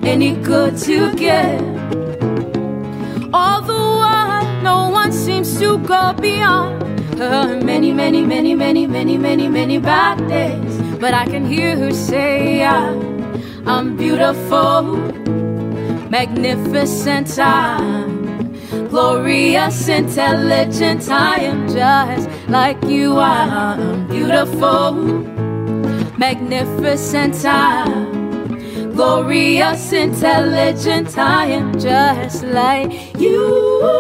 any 0.02 0.32
good 0.36 0.78
to 0.88 1.14
give. 1.16 1.62
All 3.34 3.62
the 3.62 3.84
while, 4.00 4.62
no 4.64 4.90
one 4.90 5.12
seems 5.12 5.60
to 5.60 5.78
go 5.80 6.14
beyond 6.14 6.82
her 7.20 7.60
many, 7.62 7.92
many, 7.92 8.26
many, 8.26 8.56
many, 8.56 8.88
many, 8.88 9.18
many, 9.18 9.50
many 9.50 9.78
bad 9.78 10.26
days. 10.30 10.74
But 11.02 11.14
I 11.14 11.26
can 11.26 11.46
hear 11.46 11.76
her 11.76 11.92
say, 11.92 12.64
"I- 12.64 13.11
I'm 13.66 13.96
beautiful, 13.98 14.84
magnificent, 16.10 17.38
I'm 17.40 18.54
glorious, 18.90 19.88
intelligent. 19.88 21.10
I 21.10 21.38
am 21.38 21.68
just 21.68 22.30
like 22.50 22.84
you. 22.84 23.18
I'm 23.18 24.08
beautiful, 24.08 24.94
magnificent, 26.18 27.46
I'm 27.46 28.12
glorious, 28.94 29.94
intelligent. 29.94 31.18
I 31.18 31.46
am 31.46 31.80
just 31.80 32.44
like 32.44 32.92
you. 33.20 33.92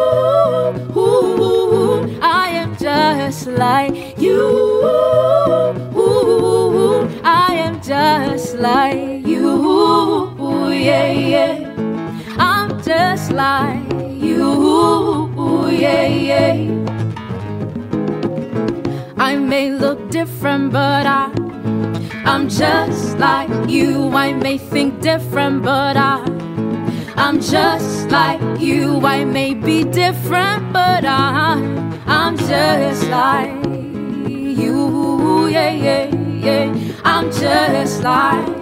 I 2.21 2.49
am 2.49 2.75
just 2.77 3.47
like 3.47 4.19
you. 4.19 4.41
I 7.23 7.53
am 7.53 7.81
just 7.81 8.55
like. 8.55 9.20
Yeah, 10.81 11.11
yeah. 11.11 11.75
I'm 12.39 12.81
just 12.81 13.31
like 13.31 13.87
you. 14.17 15.69
Yeah, 15.69 16.07
yeah. 16.07 16.55
I 19.15 19.35
may 19.35 19.69
look 19.69 20.09
different, 20.09 20.73
but 20.73 21.05
I, 21.05 21.29
I'm 22.25 22.49
just 22.49 23.19
like 23.19 23.69
you. 23.69 24.09
I 24.09 24.33
may 24.33 24.57
think 24.57 25.01
different, 25.01 25.61
but 25.61 25.97
I, 25.97 26.25
I'm 27.15 27.39
just 27.39 28.09
like 28.09 28.41
you. 28.59 29.05
I 29.05 29.23
may 29.23 29.53
be 29.53 29.83
different, 29.83 30.73
but 30.73 31.05
I'm, 31.05 31.93
I'm 32.07 32.35
just 32.37 33.07
like 33.07 33.53
you. 34.27 35.47
Yeah, 35.47 35.69
yeah, 35.69 36.15
yeah. 36.15 36.73
I'm 37.03 37.31
just 37.31 38.01
like 38.01 38.60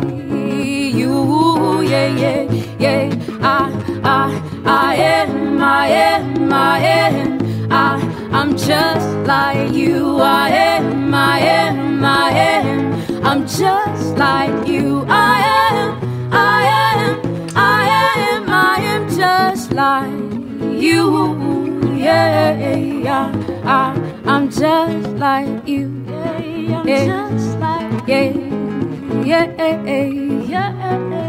Yeah, 1.82 2.08
yeah, 2.08 2.44
yeah. 2.78 3.16
I, 3.42 4.02
I, 4.04 4.62
I 4.66 4.96
am, 4.96 5.62
I 5.62 5.88
am, 5.88 6.54
I 6.54 6.80
am. 6.80 7.72
I, 7.72 7.96
I'm 8.32 8.58
just 8.58 9.10
like 9.28 9.74
you. 9.74 10.18
I 10.20 10.50
am, 10.50 11.14
I 11.14 11.40
am, 11.40 12.04
I 12.06 12.32
am. 12.32 13.26
I'm 13.26 13.48
just 13.48 14.18
like 14.18 14.68
you. 14.68 15.06
I 15.08 15.40
am, 15.72 16.34
I 16.34 16.64
am, 16.64 17.48
I 17.56 17.88
am, 18.36 18.50
I 18.50 18.80
am 18.82 19.10
just 19.10 19.72
like 19.72 20.82
you. 20.82 21.96
Yeah, 21.96 22.86
yeah. 22.86 23.32
I, 23.64 23.94
I'm 24.26 24.50
just 24.50 25.10
like 25.18 25.68
you. 25.68 26.04
Yeah, 26.08 27.22
I'm 27.22 27.38
just 27.38 27.58
like 27.60 28.08
yeah, 28.08 28.34
yeah, 29.26 30.04
yeah. 30.48 31.29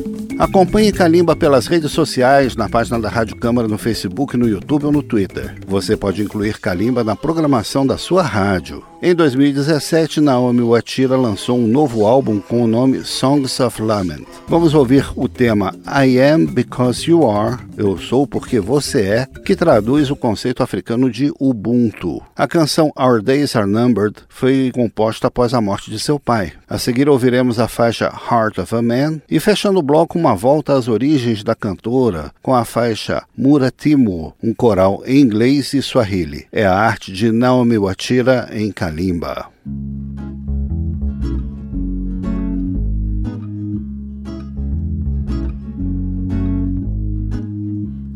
Acompanhe 0.41 0.91
Kalimba 0.91 1.35
pelas 1.35 1.67
redes 1.67 1.91
sociais, 1.91 2.55
na 2.55 2.67
página 2.67 2.99
da 2.99 3.07
Rádio 3.09 3.35
Câmara 3.35 3.67
no 3.67 3.77
Facebook, 3.77 4.35
no 4.35 4.49
YouTube 4.49 4.87
ou 4.87 4.91
no 4.91 5.03
Twitter. 5.03 5.55
Você 5.67 5.95
pode 5.95 6.23
incluir 6.23 6.59
Kalimba 6.59 7.03
na 7.03 7.15
programação 7.15 7.85
da 7.85 7.95
sua 7.95 8.23
rádio. 8.23 8.83
Em 9.03 9.15
2017, 9.15 10.21
Naomi 10.21 10.61
Watira 10.61 11.17
lançou 11.17 11.57
um 11.57 11.65
novo 11.65 12.05
álbum 12.05 12.39
com 12.39 12.63
o 12.63 12.67
nome 12.67 13.03
Songs 13.03 13.59
of 13.59 13.81
Lament. 13.81 14.27
Vamos 14.47 14.75
ouvir 14.75 15.07
o 15.15 15.27
tema 15.27 15.73
I 15.87 16.19
Am 16.19 16.45
Because 16.45 17.09
You 17.09 17.27
Are, 17.27 17.57
Eu 17.75 17.97
Sou 17.97 18.27
Porque 18.27 18.59
Você 18.59 19.01
É, 19.01 19.27
que 19.43 19.55
traduz 19.55 20.11
o 20.11 20.15
conceito 20.15 20.61
africano 20.61 21.09
de 21.09 21.33
Ubuntu. 21.39 22.21
A 22.35 22.47
canção 22.47 22.91
Our 22.95 23.23
Days 23.23 23.55
Are 23.55 23.67
Numbered 23.67 24.17
foi 24.29 24.71
composta 24.71 25.27
após 25.27 25.55
a 25.55 25.61
morte 25.61 25.89
de 25.89 25.97
seu 25.97 26.19
pai. 26.19 26.53
A 26.69 26.77
seguir 26.77 27.09
ouviremos 27.09 27.59
a 27.59 27.67
faixa 27.67 28.05
Heart 28.05 28.59
of 28.59 28.75
a 28.75 28.83
Man 28.83 29.19
e 29.27 29.39
fechando 29.39 29.79
o 29.79 29.83
bloco 29.83 30.19
uma 30.19 30.30
volta 30.35 30.73
às 30.73 30.87
origens 30.87 31.43
da 31.43 31.55
cantora 31.55 32.31
com 32.41 32.53
a 32.53 32.65
faixa 32.65 33.23
Muratimo, 33.37 34.33
um 34.43 34.53
coral 34.53 35.01
em 35.05 35.19
inglês 35.19 35.73
e 35.73 35.81
swahili. 35.81 36.45
É 36.51 36.65
a 36.65 36.73
arte 36.73 37.11
de 37.11 37.31
Naomi 37.31 37.77
Watira 37.77 38.49
em 38.51 38.71
Kalimba. 38.71 39.49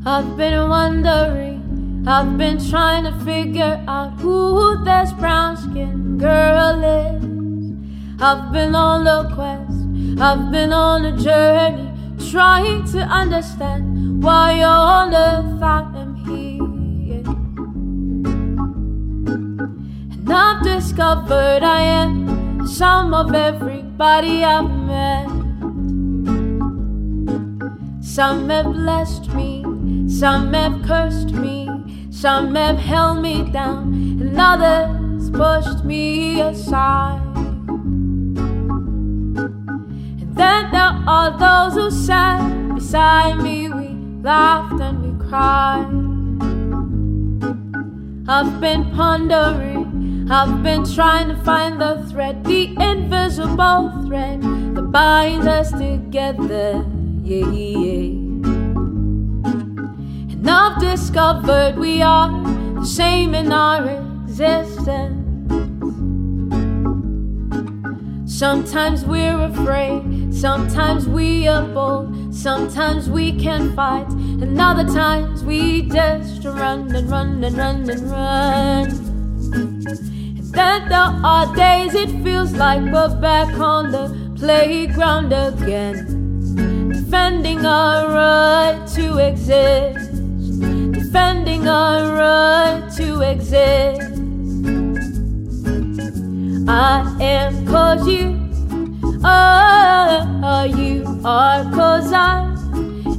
I've 0.07 0.37
been 0.37 0.69
wondering, 0.69 2.03
I've 2.07 2.37
been 2.37 2.59
trying 2.69 3.05
to 3.05 3.25
figure 3.25 3.83
out 3.87 4.11
who 4.21 4.83
this 4.85 5.11
brown 5.13 5.55
girl 6.17 6.83
is. 6.83 7.23
I've 8.21 8.51
been 8.53 8.75
on 8.75 9.07
a 9.07 9.33
quest, 9.35 10.21
I've 10.21 10.51
been 10.51 10.71
on 10.71 11.05
a 11.05 11.17
journey, 11.17 11.91
trying 12.31 12.83
to 12.85 12.99
understand 12.99 14.23
why 14.23 14.63
on 14.63 15.13
earth 15.13 15.61
I 15.61 15.81
am 15.95 16.15
here. 16.25 17.23
And 20.13 20.33
I've 20.33 20.63
discovered 20.63 21.63
I 21.63 21.81
am 21.81 22.57
the 22.59 22.67
sum 22.67 23.13
of 23.13 23.33
everybody 23.33 24.43
I've 24.43 24.69
met. 24.69 25.27
Some 28.01 28.49
have 28.49 28.71
blessed 28.73 29.33
me, 29.33 29.63
some 30.07 30.53
have 30.53 30.81
cursed 30.85 31.31
me, 31.31 31.69
some 32.09 32.55
have 32.55 32.77
held 32.77 33.21
me 33.21 33.43
down, 33.51 33.93
and 34.21 34.39
others 34.39 35.29
pushed 35.29 35.83
me 35.83 36.41
aside. 36.41 37.44
Then 40.35 40.71
there 40.71 40.95
are 41.07 41.31
those 41.37 41.73
who 41.75 41.89
sat 41.89 42.75
beside 42.75 43.37
me, 43.37 43.69
we 43.69 43.89
laughed 44.21 44.81
and 44.81 45.01
we 45.01 45.11
cried. 45.29 45.87
I've 48.27 48.59
been 48.59 48.91
pondering, 48.91 50.27
I've 50.29 50.61
been 50.61 50.83
trying 50.83 51.29
to 51.29 51.35
find 51.43 51.79
the 51.79 52.05
thread, 52.09 52.43
the 52.43 52.75
invisible 52.79 54.03
thread 54.05 54.41
that 54.75 54.91
binds 54.91 55.47
us 55.47 55.71
together. 55.71 56.83
Yeah, 57.23 57.51
yeah. 57.51 58.09
And 60.33 60.49
I've 60.49 60.81
discovered 60.81 61.77
we 61.77 62.01
are 62.01 62.29
the 62.75 62.85
same 62.85 63.33
in 63.33 63.51
our 63.51 63.87
existence. 64.23 65.21
Sometimes 68.27 69.05
we're 69.05 69.39
afraid, 69.39 70.03
sometimes 70.35 71.07
we 71.07 71.47
are 71.47 71.63
bold, 71.63 72.35
sometimes 72.35 73.09
we 73.09 73.31
can 73.39 73.73
fight, 73.73 74.07
and 74.09 74.59
other 74.59 74.83
times 74.83 75.43
we 75.45 75.83
just 75.83 76.43
run 76.43 76.93
and 76.93 77.09
run 77.09 77.43
and 77.43 77.57
run 77.57 77.89
and 77.89 78.11
run. 78.11 78.87
And 79.53 80.53
then 80.53 80.89
there 80.89 80.99
are 80.99 81.55
days 81.55 81.95
it 81.95 82.09
feels 82.21 82.51
like 82.53 82.81
we're 82.91 83.15
back 83.21 83.57
on 83.57 83.91
the 83.91 84.33
playground 84.35 85.31
again, 85.31 86.89
defending 86.89 87.65
our 87.65 88.09
right 88.09 88.87
to 88.95 89.17
exist, 89.17 90.11
defending 90.91 91.67
our 91.67 92.13
right 92.13 92.91
to 92.97 93.21
exist. 93.21 94.11
I 96.67 97.15
am 97.21 97.65
cause 97.67 98.05
you 98.07 98.44
Oh, 99.07 99.19
are, 99.23 100.19
oh, 100.19 100.41
oh, 100.43 100.63
you 100.63 101.21
are 101.23 101.63
cause 101.71 102.11
I 102.11 102.55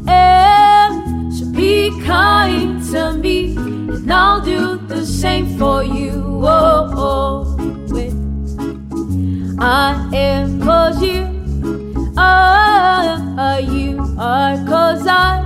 am. 0.09 1.31
So 1.31 1.46
be 1.53 1.90
kind 2.03 2.83
to 2.90 3.12
me, 3.14 3.57
and 3.57 4.12
I'll 4.12 4.40
do 4.40 4.79
the 4.88 5.07
same 5.07 5.57
for 5.57 5.85
you. 5.85 6.40
Oh, 6.42 6.90
oh. 6.96 7.57
I 9.59 10.09
am 10.12 10.61
cause 10.61 11.01
you 11.03 11.22
are, 12.16 13.61
you 13.61 13.99
are 14.18 14.57
cause 14.66 15.07
I 15.07 15.40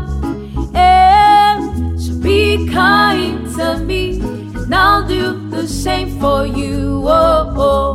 am. 0.75 1.99
So 1.99 2.15
be 2.21 2.67
kind 2.69 3.47
to 3.57 3.79
me, 3.85 4.21
and 4.21 4.75
I'll 4.75 5.07
do 5.07 5.49
the 5.51 5.69
same 5.69 6.19
for 6.19 6.47
you. 6.47 7.03
Oh, 7.05 7.55
oh. 7.57 7.90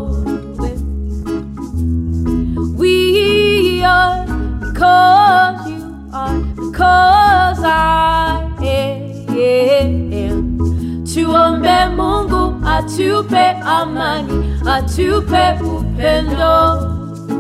Atupe 12.86 13.46
amani, 13.64 14.60
atupe 14.66 15.60
upendo. 15.60 16.56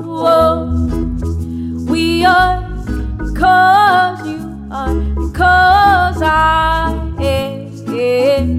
Oh. 0.08 0.72
We 1.88 2.26
are 2.26 2.62
because 3.18 4.28
you 4.28 4.68
are, 4.72 4.96
because 5.16 6.22
I 6.24 6.96
am. 7.20 8.56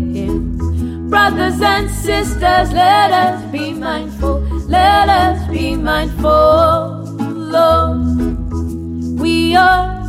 Brothers 1.11 1.61
and 1.61 1.91
sisters, 1.91 2.73
let 2.73 3.11
us 3.11 3.43
be 3.51 3.73
mindful, 3.73 4.41
let 4.69 5.09
us 5.09 5.51
be 5.51 5.75
mindful, 5.75 7.03
Lord. 7.35 7.99
We 9.19 9.57
are 9.57 10.05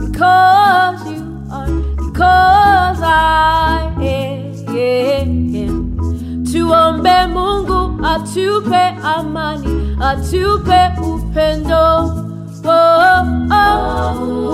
because 0.00 1.10
you 1.10 1.22
are, 1.50 1.68
because 1.96 3.00
I 3.02 3.92
am. 4.00 5.51
Tuombe 6.52 7.26
Mungu 7.34 7.80
atupe 8.06 8.82
amani, 9.02 9.96
atupe 10.00 10.80
upendo. 11.00 12.18
Oh, 12.64 12.68
oh, 12.68 13.62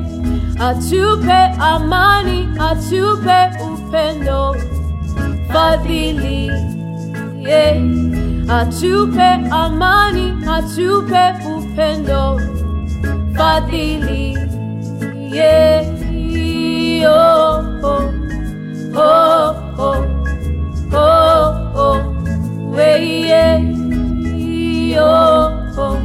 atupe 0.60 1.40
amani, 1.60 2.50
atupe 2.60 3.40
upendo, 3.74 4.56
fadhili 5.54 6.52
yeah. 7.42 7.78
Atupe 8.50 9.28
amani, 9.52 10.34
atupe 10.56 11.24
upendo, 11.56 12.40
fadhili 13.38 14.38
yeah. 15.36 15.86
Oh, 17.04 17.64
oh, 17.84 18.12
oh, 18.96 19.56
oh 19.78 20.21
oh, 20.94 21.72
oh, 21.76 22.74
hey, 22.76 23.28
yeah, 23.28 25.00
oh, 25.00 25.74
oh, 25.78 25.98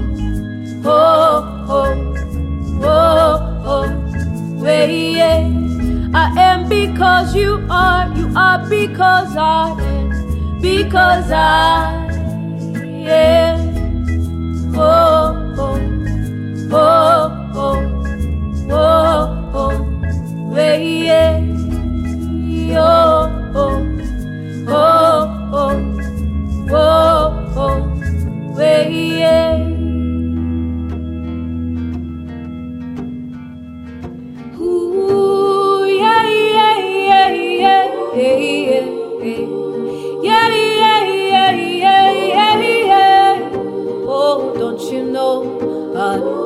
oh, 0.84 1.66
oh, 1.68 2.82
oh, 2.82 3.62
oh, 3.64 4.64
hey, 4.64 5.16
yeah. 5.16 5.53
I 6.14 6.41
am 6.41 6.68
because 6.68 7.34
you 7.34 7.66
are, 7.70 8.09
you 8.16 8.32
are 8.37 8.59
because 8.68 9.37
I 9.37 9.70
am, 9.80 10.61
because 10.61 11.30
I 11.30 12.09
am, 13.09 13.61
oh, 14.74 14.80
oh, 15.59 15.78
oh, 16.72 17.51
oh, 17.55 17.78
oh, 18.70 19.51
oh, 19.55 20.55
hey, 20.55 21.05
yeah. 21.06 21.06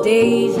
days 0.03 0.60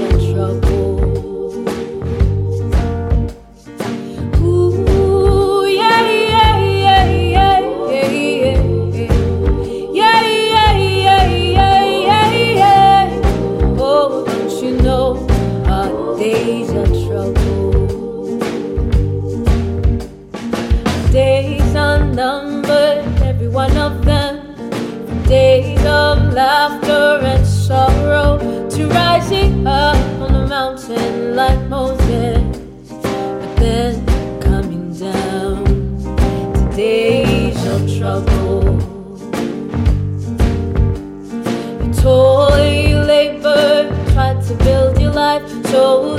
so 45.47 46.10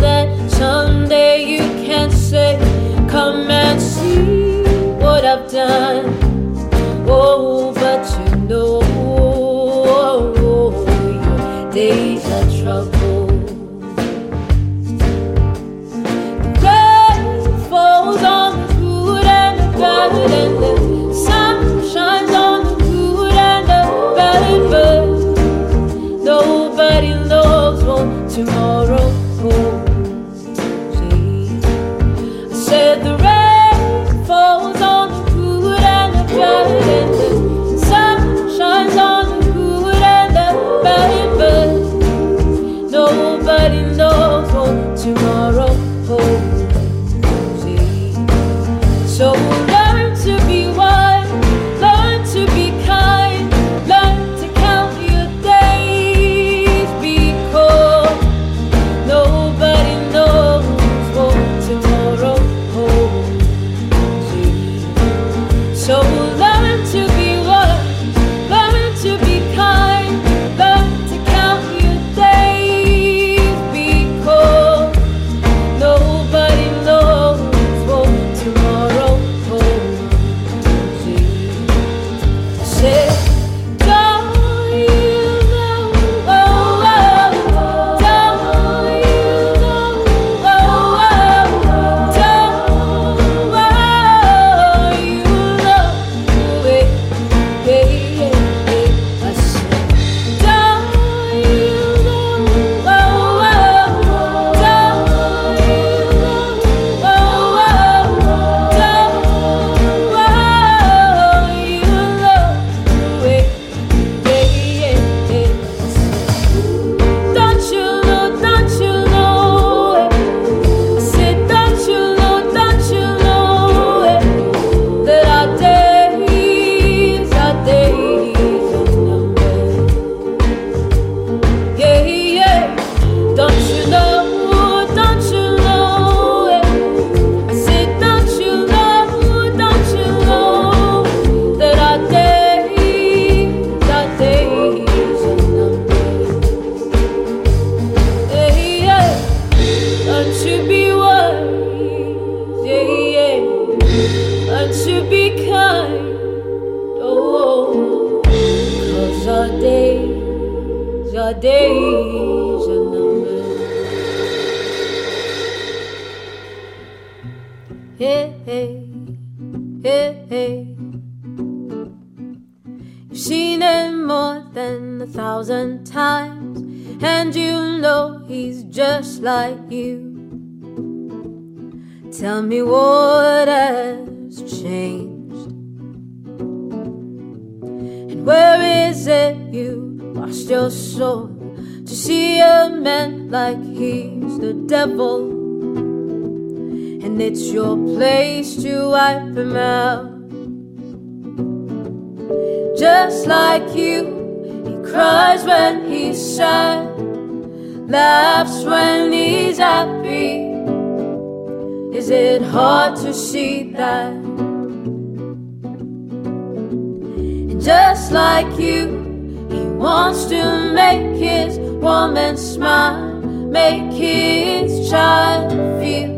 woman 221.83 222.37
smile, 222.37 223.19
make 223.51 223.93
his 223.93 224.89
child 224.89 225.51
feel 225.83 226.13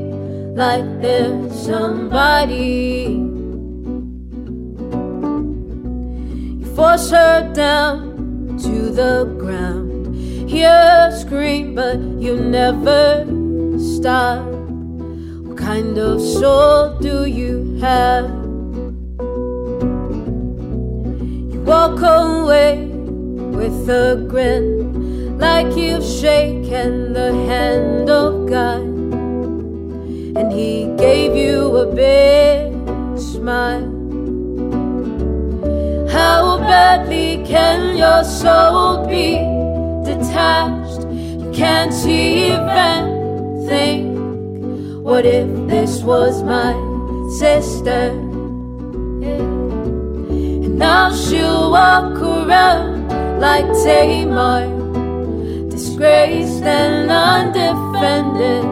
like 0.55 0.85
there's 1.01 1.53
somebody. 1.65 3.17
You 6.61 6.67
force 6.77 7.11
her 7.11 7.51
down 7.55 8.59
to 8.59 8.91
the 8.91 9.25
ground. 9.39 10.15
Hear 10.51 10.69
her 10.69 11.19
scream, 11.19 11.75
but 11.75 11.99
you 12.21 12.37
never 12.37 13.25
stop. 13.79 14.45
What 15.47 15.57
kind 15.57 15.97
of 15.97 16.21
soul 16.21 16.99
do 17.01 17.25
you 17.25 17.79
have? 17.81 18.27
You 21.53 21.61
walk 21.65 21.99
away 22.03 22.85
with 23.59 23.89
a 23.89 24.23
grin, 24.29 24.84
like 25.39 25.77
you've 25.77 26.05
shaken 26.05 27.13
the 27.13 27.33
hand 27.47 28.09
of 28.11 28.47
God, 28.49 28.81
and 28.81 30.53
He 30.53 30.87
gave 30.97 31.35
you 31.37 31.77
a 31.77 31.87
big 31.95 32.73
smile. 33.19 33.93
How 36.11 36.59
badly 36.59 37.43
can 37.45 37.97
your 37.97 38.25
soul 38.25 39.07
be 39.07 39.39
detached? 40.05 41.03
You 41.41 41.51
can't 41.53 41.95
even 42.07 43.67
think. 43.67 44.15
What 45.05 45.27
if 45.27 45.49
this 45.69 46.03
was 46.03 46.43
my 46.43 46.73
sister? 47.39 48.11
And 50.65 50.79
now 50.79 51.13
she'll 51.13 51.71
walk 51.71 52.17
around 52.23 53.09
like 53.41 53.67
Tamar, 53.85 54.67
disgraced 55.75 56.63
and 56.63 57.11
undefended. 57.11 58.63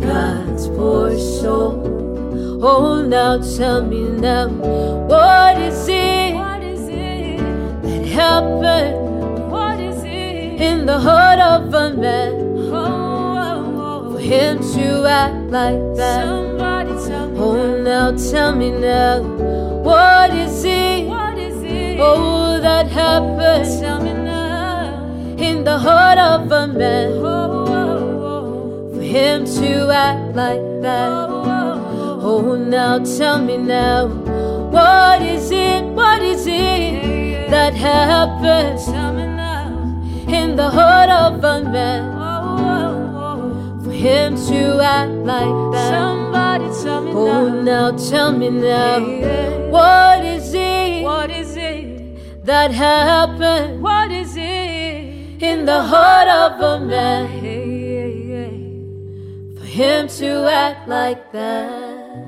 God's 0.00 0.68
poor 0.68 1.18
soul. 1.18 2.60
Oh, 2.62 3.02
now 3.02 3.36
tell 3.56 3.84
me 3.84 4.08
now, 4.08 4.48
what 4.48 5.58
is 5.58 5.86
it, 5.86 6.34
what 6.34 6.62
is 6.62 6.88
it 6.88 7.36
that 7.82 8.04
happened? 8.06 9.50
What 9.50 9.78
is 9.80 10.02
it 10.02 10.60
in 10.68 10.86
the 10.86 10.98
heart 10.98 11.40
of 11.40 11.74
a 11.74 11.94
man 11.94 12.32
oh, 12.56 12.74
oh, 12.74 14.08
oh. 14.08 14.12
for 14.14 14.20
him 14.20 14.60
to 14.72 15.06
act 15.06 15.50
like 15.50 15.82
that? 15.96 16.24
Somebody 16.24 16.94
tell 17.06 17.28
me 17.28 17.38
oh, 17.38 17.82
now. 17.82 18.10
now 18.10 18.30
tell 18.30 18.56
me 18.56 18.70
now, 18.70 19.22
what 19.82 20.30
is 20.34 20.64
it? 20.64 21.06
What 21.06 21.36
is 21.36 21.62
it? 21.62 21.98
Oh, 22.00 22.58
that 22.62 22.88
happened. 22.88 23.78
Tell 23.78 24.00
me 24.02 24.14
now. 24.14 24.47
In 25.38 25.62
the 25.62 25.78
heart 25.78 26.18
of 26.18 26.50
a 26.50 26.66
man, 26.66 27.12
for 28.92 29.00
him 29.00 29.44
to 29.44 29.88
act 29.88 30.34
like 30.34 30.60
that. 30.82 31.28
Oh, 32.20 32.56
now 32.56 32.98
tell 32.98 33.40
me 33.40 33.56
now, 33.56 34.08
what 34.72 35.22
is 35.22 35.52
it, 35.52 35.84
what 35.84 36.22
is 36.22 36.44
it 36.48 37.48
that 37.50 37.72
happens 37.74 38.88
in 40.28 40.56
the 40.56 40.68
heart 40.68 41.08
of 41.08 41.44
a 41.44 41.62
man? 41.70 42.18
For 43.84 43.92
him 43.92 44.34
to 44.48 44.82
act 44.82 45.12
like 45.12 45.72
that. 45.72 45.90
Somebody 45.94 46.68
tell 46.82 47.00
me 47.00 47.12
oh, 47.14 47.48
now. 47.48 47.90
now 47.90 47.96
tell 48.10 48.32
me 48.32 48.50
now, 48.50 48.98
what 49.70 50.24
is 50.24 50.52
it, 50.52 51.04
what 51.04 51.30
is 51.30 51.56
it 51.56 52.44
that 52.44 52.72
happens? 52.72 53.78
In 55.40 55.66
the 55.66 55.80
heart 55.80 56.26
of 56.26 56.60
a 56.60 56.80
man? 56.84 57.28
For 59.56 59.64
him 59.64 60.08
to 60.08 60.50
act 60.50 60.88
like 60.88 61.30
that 61.30 62.26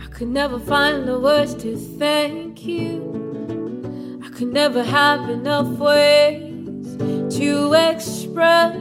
I 0.00 0.06
could 0.12 0.28
never 0.28 0.60
find 0.60 1.08
the 1.08 1.18
words 1.18 1.56
to 1.56 1.76
thank 1.76 2.64
you. 2.64 4.20
I 4.24 4.28
could 4.28 4.52
never 4.52 4.84
have 4.84 5.28
enough 5.28 5.76
ways 5.78 6.96
to 7.38 7.74
express 7.74 8.76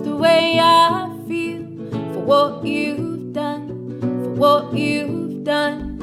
the 0.00 0.16
way 0.16 0.58
I 0.58 1.14
feel 1.28 1.62
for 2.14 2.20
what 2.20 2.64
you've 2.64 3.34
done, 3.34 4.00
for 4.00 4.30
what 4.30 4.72
you've 4.72 5.44
done. 5.44 5.98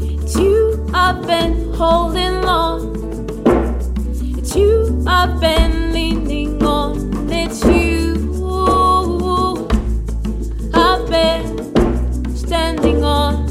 It's 0.00 0.34
you 0.34 0.88
I've 0.94 1.26
been 1.26 1.74
holding 1.74 2.42
on, 2.46 3.11
it's 4.52 4.58
you 4.58 5.02
I've 5.06 5.40
been 5.40 5.92
leaning 5.94 6.62
on, 6.62 7.30
it's 7.30 7.64
you. 7.64 8.12
I've 10.74 11.08
been 11.08 12.36
standing 12.36 13.02
on 13.02 13.46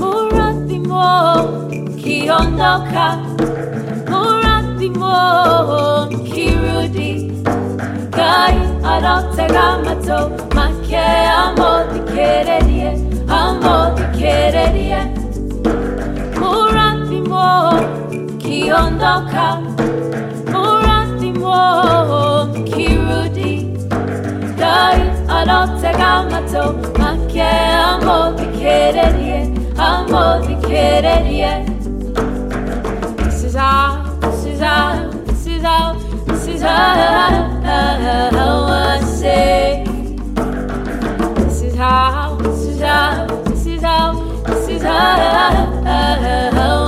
Muratimo 0.00 1.04
kiondoka 2.00 3.06
Muratimo 4.08 5.16
kirudi 6.32 7.12
Kai 8.12 8.56
arotega 8.82 9.66
mato 9.84 10.18
Make 10.54 10.96
amo 10.96 11.84
dikererie 11.92 12.92
Amo 13.28 13.76
dikererie 13.96 15.00
Muratimo 16.40 16.40
kiondoka 16.40 17.44
Muratimo 17.84 18.05
Kai 24.56 25.00
anotega 25.26 26.10
mato 26.30 26.64
ma 26.98 27.10
che 27.26 27.42
amo 27.42 28.32
di 28.34 28.46
quererie 28.56 29.52
amo 29.76 30.38
di 30.46 30.54
quererie 30.64 31.64
This 33.18 33.42
is 33.42 33.54
how, 33.54 34.04
this 34.20 34.44
is 34.44 34.60
how, 34.60 35.10
this 35.26 35.46
is 35.46 35.62
how, 35.62 35.98
this 36.26 36.46
is 36.46 36.62
how, 36.62 36.76
I 38.68 39.00
say. 39.04 39.84
This 41.34 41.62
is 41.62 41.74
how, 41.74 42.36
this 42.36 42.66
is 42.66 42.80
how, 42.80 43.26
this 43.44 43.66
is 43.66 43.82
how, 43.82 44.14
this 44.46 44.68
is 44.68 44.82
how 44.82 44.94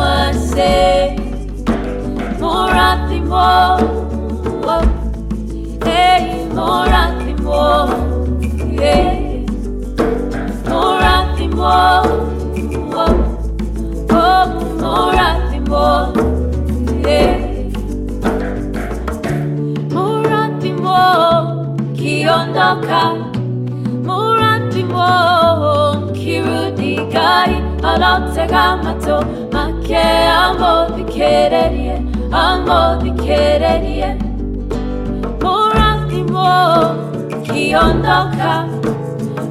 I 0.01 0.33
say 0.33 0.98
more, 3.29 3.79
hey, 5.85 6.49
more 6.55 6.87
at 6.87 7.41
more 7.41 7.89
yeah. 8.72 9.18
Ukiondoka 37.69 38.53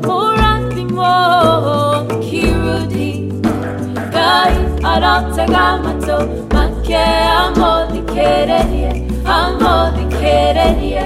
muratimo 0.07 1.13
kirudi 2.25 3.11
gai 4.11 4.57
aratagamato 4.91 6.17
make 6.51 6.97
amo 6.97 7.85
querería, 8.13 8.91
amor 9.23 9.91
de 9.95 10.03
querería. 10.17 11.05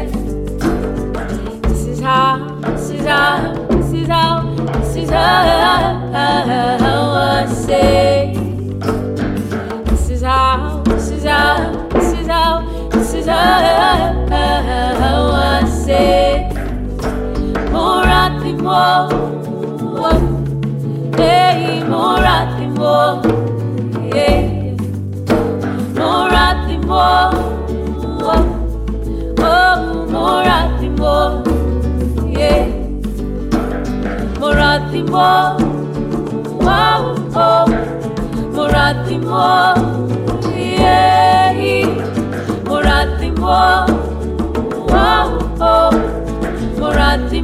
This 1.64 1.86
is 1.88 2.00
how, 2.00 2.38
this 2.62 2.90
is 2.92 3.06
how, 3.06 3.56
this 3.70 3.92
is 3.92 4.08
how, 4.08 4.44
this 4.80 4.96
is 4.96 5.10
how 5.10 7.12
I 7.12 7.46
say. 7.66 8.36
This 9.90 10.10
is 10.12 10.22
how, 10.22 10.82
this 10.86 11.10
is 11.12 11.26
how, 11.26 11.88
this 11.90 12.14
is 12.14 12.28
how, 12.28 12.62
this 12.90 13.14
is 13.14 13.26
how 13.26 13.92
I 15.34 15.66
say. 15.86 16.21
Morati 18.72 19.20
mo, 19.92 20.16
hey, 21.20 21.84
morati 21.92 22.72
mo, 22.80 23.20
yeah. 40.72 41.92
Morati 42.64 43.36
mo, 43.36 43.84
oh, 45.60 45.92
morati 46.80 47.44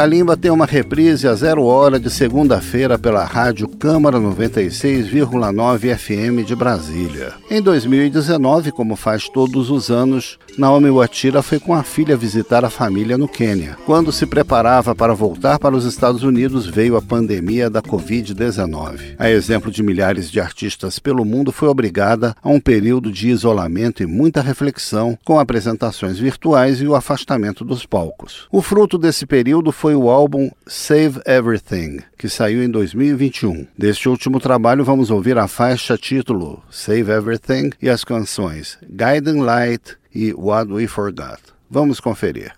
Kalimba 0.00 0.34
tem 0.34 0.50
uma 0.50 0.64
reprise 0.64 1.28
a 1.28 1.34
zero 1.34 1.62
hora 1.64 2.00
de 2.00 2.08
segunda-feira 2.08 2.98
pela 2.98 3.22
Rádio 3.22 3.68
Câmara 3.68 4.18
96,9 4.18 5.94
FM 5.94 6.42
de 6.46 6.56
Brasília. 6.56 7.34
Em 7.50 7.60
2019, 7.60 8.72
como 8.72 8.96
faz 8.96 9.28
todos 9.28 9.68
os 9.68 9.90
anos, 9.90 10.38
Naomi 10.56 10.90
Watira 10.90 11.42
foi 11.42 11.58
com 11.58 11.74
a 11.74 11.82
filha 11.82 12.16
visitar 12.16 12.64
a 12.64 12.70
família 12.70 13.18
no 13.18 13.28
Quênia. 13.28 13.76
Quando 13.84 14.10
se 14.10 14.24
preparava 14.24 14.94
para 14.94 15.12
voltar 15.12 15.58
para 15.58 15.76
os 15.76 15.84
Estados 15.84 16.22
Unidos, 16.22 16.66
veio 16.66 16.96
a 16.96 17.02
pandemia 17.02 17.68
da 17.68 17.82
Covid-19. 17.82 19.16
A 19.18 19.30
exemplo 19.30 19.70
de 19.70 19.82
milhares 19.82 20.30
de 20.30 20.40
artistas 20.40 20.98
pelo 20.98 21.26
mundo, 21.26 21.52
foi 21.52 21.68
obrigada 21.68 22.34
a 22.42 22.48
um 22.48 22.58
período 22.58 23.12
de 23.12 23.28
isolamento 23.28 24.02
e 24.02 24.06
muita 24.06 24.40
reflexão, 24.40 25.18
com 25.26 25.38
apresentações 25.38 26.18
virtuais 26.18 26.80
e 26.80 26.86
o 26.86 26.94
afastamento 26.94 27.66
dos 27.66 27.84
palcos. 27.84 28.48
O 28.50 28.62
fruto 28.62 28.96
desse 28.96 29.26
período 29.26 29.70
foi 29.70 29.89
o 29.94 30.10
álbum 30.10 30.50
Save 30.66 31.20
Everything, 31.26 31.98
que 32.18 32.28
saiu 32.28 32.62
em 32.62 32.70
2021. 32.70 33.66
Deste 33.76 34.08
último 34.08 34.40
trabalho, 34.40 34.84
vamos 34.84 35.10
ouvir 35.10 35.38
a 35.38 35.48
faixa 35.48 35.96
título 35.96 36.62
Save 36.70 37.10
Everything 37.10 37.70
e 37.80 37.88
as 37.88 38.04
canções 38.04 38.78
Guiding 38.88 39.40
Light 39.40 39.96
e 40.14 40.32
What 40.32 40.72
We 40.72 40.86
Forgot. 40.86 41.40
Vamos 41.70 42.00
conferir. 42.00 42.52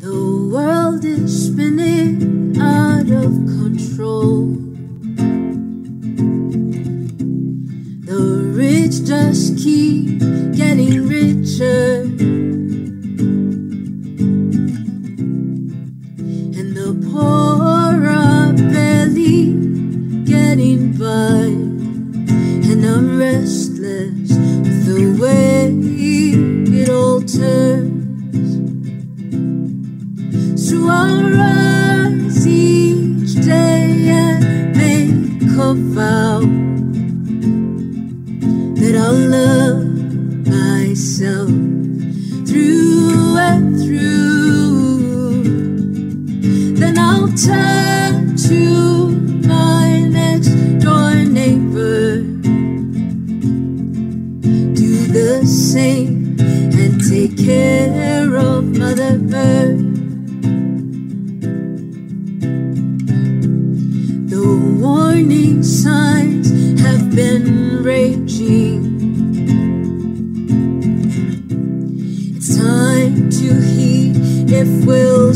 The 0.00 0.10
world 0.10 1.04
is 1.04 1.46
spinning 1.46 2.56
out 2.60 3.10
of 3.10 3.32
control. 3.58 4.64
The 8.14 8.20
rich 8.54 9.04
just 9.04 9.58
keep 9.58 10.20
getting 10.54 11.08
richer. 11.08 12.02
And 16.54 16.76
the 16.76 16.94
poor 17.10 18.06
are 18.06 18.52
barely 18.52 19.54
getting 20.22 20.92
by. 20.96 21.50
And 22.70 22.84
I'm 22.86 23.18
restless 23.18 24.30
with 24.30 24.86
the 24.86 25.18
way 25.20 25.74
it 26.82 26.88
all 26.90 27.20
turns. 27.20 28.48
So 30.54 30.76
I'll 30.88 31.30
rise 31.30 32.46
each 32.46 33.44
day 33.44 34.06
and 34.08 34.76
make 34.76 35.58
a 35.58 35.74
vow 35.74 36.73
I'll 39.06 39.12
love 39.12 39.84
myself 40.48 41.50
through 42.48 43.36
and 43.36 43.78
through. 43.78 45.42
Then 46.72 46.98
I'll 46.98 47.28
turn 47.28 48.34
to 48.48 49.08
my 49.46 50.00
next 50.08 50.54
door 50.82 51.16
neighbor, 51.16 52.22
do 54.72 55.06
the 55.12 55.44
same, 55.44 56.38
and 56.40 56.98
take 57.06 57.36
care 57.36 58.34
of 58.36 58.64
Mother 58.78 59.20
Earth. 59.34 59.84
The 64.30 64.46
warning 64.80 65.62
signs 65.62 66.80
have 66.80 67.14
been 67.14 67.82
raging. 67.82 68.93
Heed 74.64 74.78
if 74.78 74.86
we'll 74.86 75.34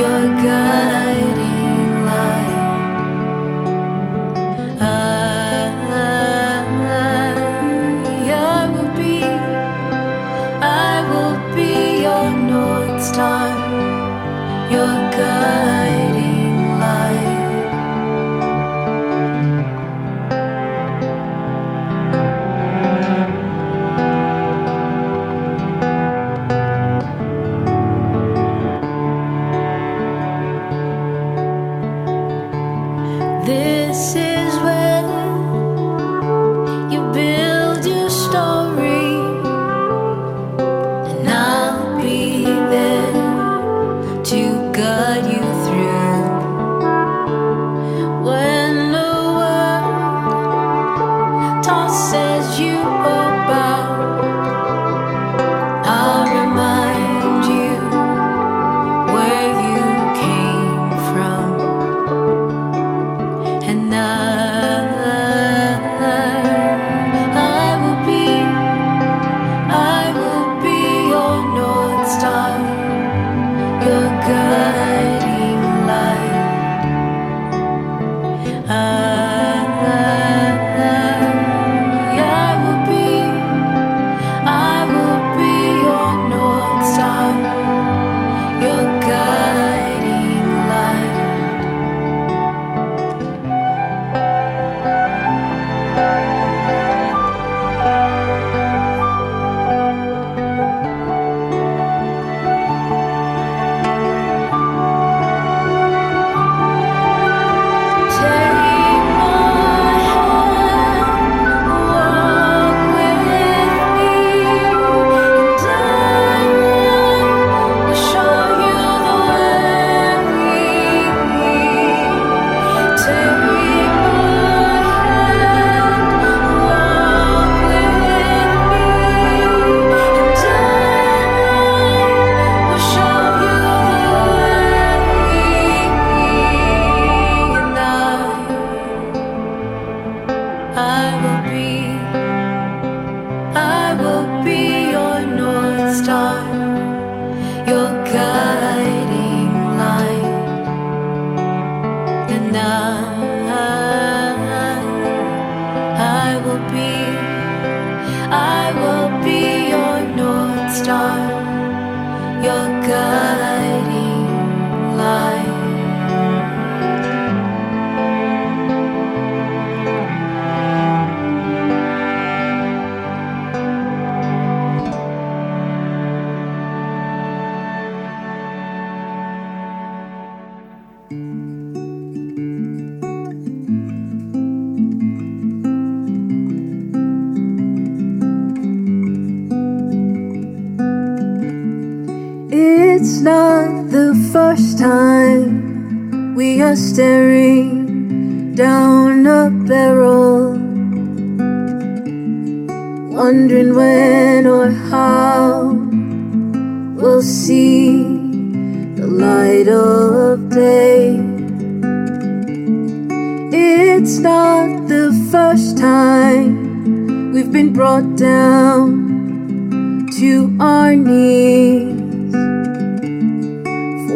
your 0.00 0.24
guide. 0.42 1.39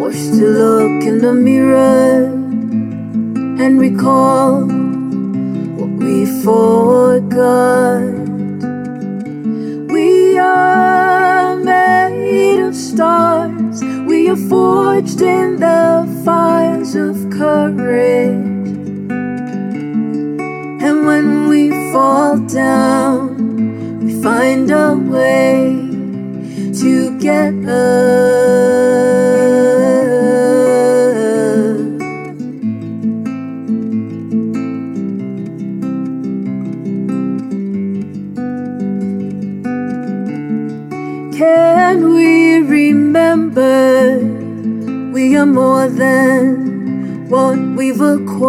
forced 0.04 0.34
to 0.34 0.46
look 0.46 1.02
in 1.04 1.18
the 1.20 1.32
mirror 1.32 2.26
and 3.62 3.80
recall 3.80 4.60
what 5.78 5.92
we 6.04 6.26
forgot. 6.42 8.02
We 9.94 10.36
are 10.38 11.56
made 11.56 12.60
of 12.60 12.74
stars, 12.74 13.82
we 14.06 14.28
are 14.28 14.42
forged 14.50 15.22
in 15.22 15.60
the 15.60 16.06
fires 16.22 16.94
of 16.94 17.16
courage. 17.30 18.44
And 20.84 21.06
when 21.06 21.48
we 21.48 21.70
fall 21.92 22.36
down, 22.40 24.04
we 24.04 24.22
find 24.22 24.70
a 24.70 24.96
way 24.96 25.72
to 26.80 27.18
get 27.18 27.54
up. 27.66 28.43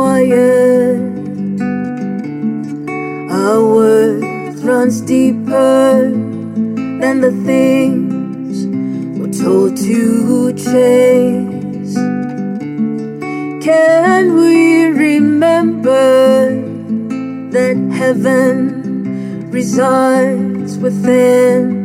Acquired. 0.06 1.02
Our 3.32 3.64
worth 3.64 4.64
runs 4.64 5.02
deeper 5.02 6.12
than 7.02 7.22
the 7.22 7.32
things 7.46 8.68
we're 9.18 9.34
told 9.34 9.78
to 9.78 10.54
chase. 10.54 11.96
Can 13.66 14.36
we 14.36 14.86
remember 14.86 16.50
that 17.50 17.78
heaven 17.92 19.50
resides 19.50 20.78
within? 20.78 21.84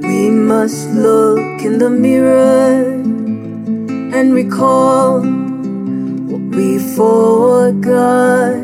We 0.00 0.30
must 0.30 0.88
look 0.94 1.62
in 1.62 1.78
the 1.78 1.90
mirror 1.90 2.94
and 4.16 4.34
recall 4.34 5.37
we 6.58 6.76
forgot. 6.96 8.56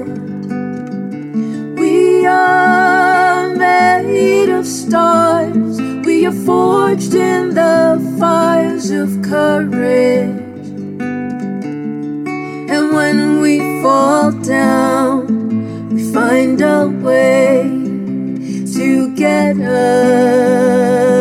We 1.78 2.26
are 2.26 3.54
made 3.54 4.48
of 4.48 4.66
stars, 4.66 5.80
we 6.04 6.26
are 6.26 6.38
forged 6.44 7.14
in 7.14 7.54
the 7.54 8.16
fires 8.18 8.90
of 8.90 9.22
courage. 9.22 10.66
And 12.74 12.84
when 12.98 13.40
we 13.40 13.60
fall 13.80 14.32
down, 14.32 15.94
we 15.94 16.12
find 16.12 16.60
a 16.60 16.88
way 16.88 17.62
to 18.74 19.14
get 19.14 19.60
up. 19.60 21.13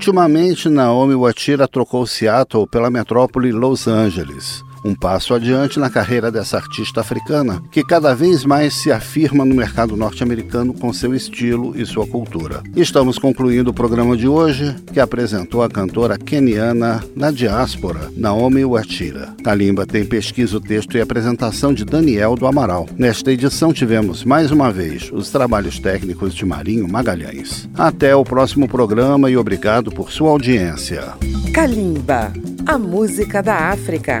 Ultimamente, 0.00 0.70
Naomi 0.70 1.14
Watira 1.14 1.68
trocou 1.68 2.06
Seattle 2.06 2.66
pela 2.66 2.88
metrópole 2.88 3.52
Los 3.52 3.86
Angeles 3.86 4.64
um 4.84 4.94
passo 4.94 5.34
adiante 5.34 5.78
na 5.78 5.90
carreira 5.90 6.30
dessa 6.30 6.56
artista 6.56 7.00
africana, 7.00 7.62
que 7.70 7.82
cada 7.82 8.14
vez 8.14 8.44
mais 8.44 8.74
se 8.74 8.90
afirma 8.90 9.44
no 9.44 9.54
mercado 9.54 9.96
norte-americano 9.96 10.74
com 10.74 10.92
seu 10.92 11.14
estilo 11.14 11.72
e 11.76 11.84
sua 11.84 12.06
cultura. 12.06 12.62
Estamos 12.74 13.18
concluindo 13.18 13.70
o 13.70 13.74
programa 13.74 14.16
de 14.16 14.28
hoje, 14.28 14.74
que 14.92 15.00
apresentou 15.00 15.62
a 15.62 15.68
cantora 15.68 16.18
keniana 16.18 17.02
na 17.14 17.30
diáspora, 17.30 18.10
Naomi 18.16 18.64
Watira. 18.64 19.34
Kalimba 19.42 19.86
tem 19.86 20.04
pesquisa, 20.04 20.56
o 20.56 20.60
texto 20.60 20.96
e 20.96 21.00
apresentação 21.00 21.72
de 21.72 21.84
Daniel 21.84 22.34
do 22.34 22.46
Amaral. 22.46 22.88
Nesta 22.96 23.32
edição 23.32 23.72
tivemos 23.72 24.24
mais 24.24 24.50
uma 24.50 24.70
vez 24.72 25.10
os 25.12 25.30
trabalhos 25.30 25.78
técnicos 25.78 26.34
de 26.34 26.44
Marinho 26.44 26.88
Magalhães. 26.88 27.68
Até 27.74 28.14
o 28.14 28.24
próximo 28.24 28.68
programa 28.68 29.30
e 29.30 29.36
obrigado 29.36 29.90
por 29.90 30.10
sua 30.10 30.30
audiência. 30.30 31.04
Kalimba, 31.52 32.32
a 32.66 32.78
música 32.78 33.42
da 33.42 33.70
África 33.70 34.20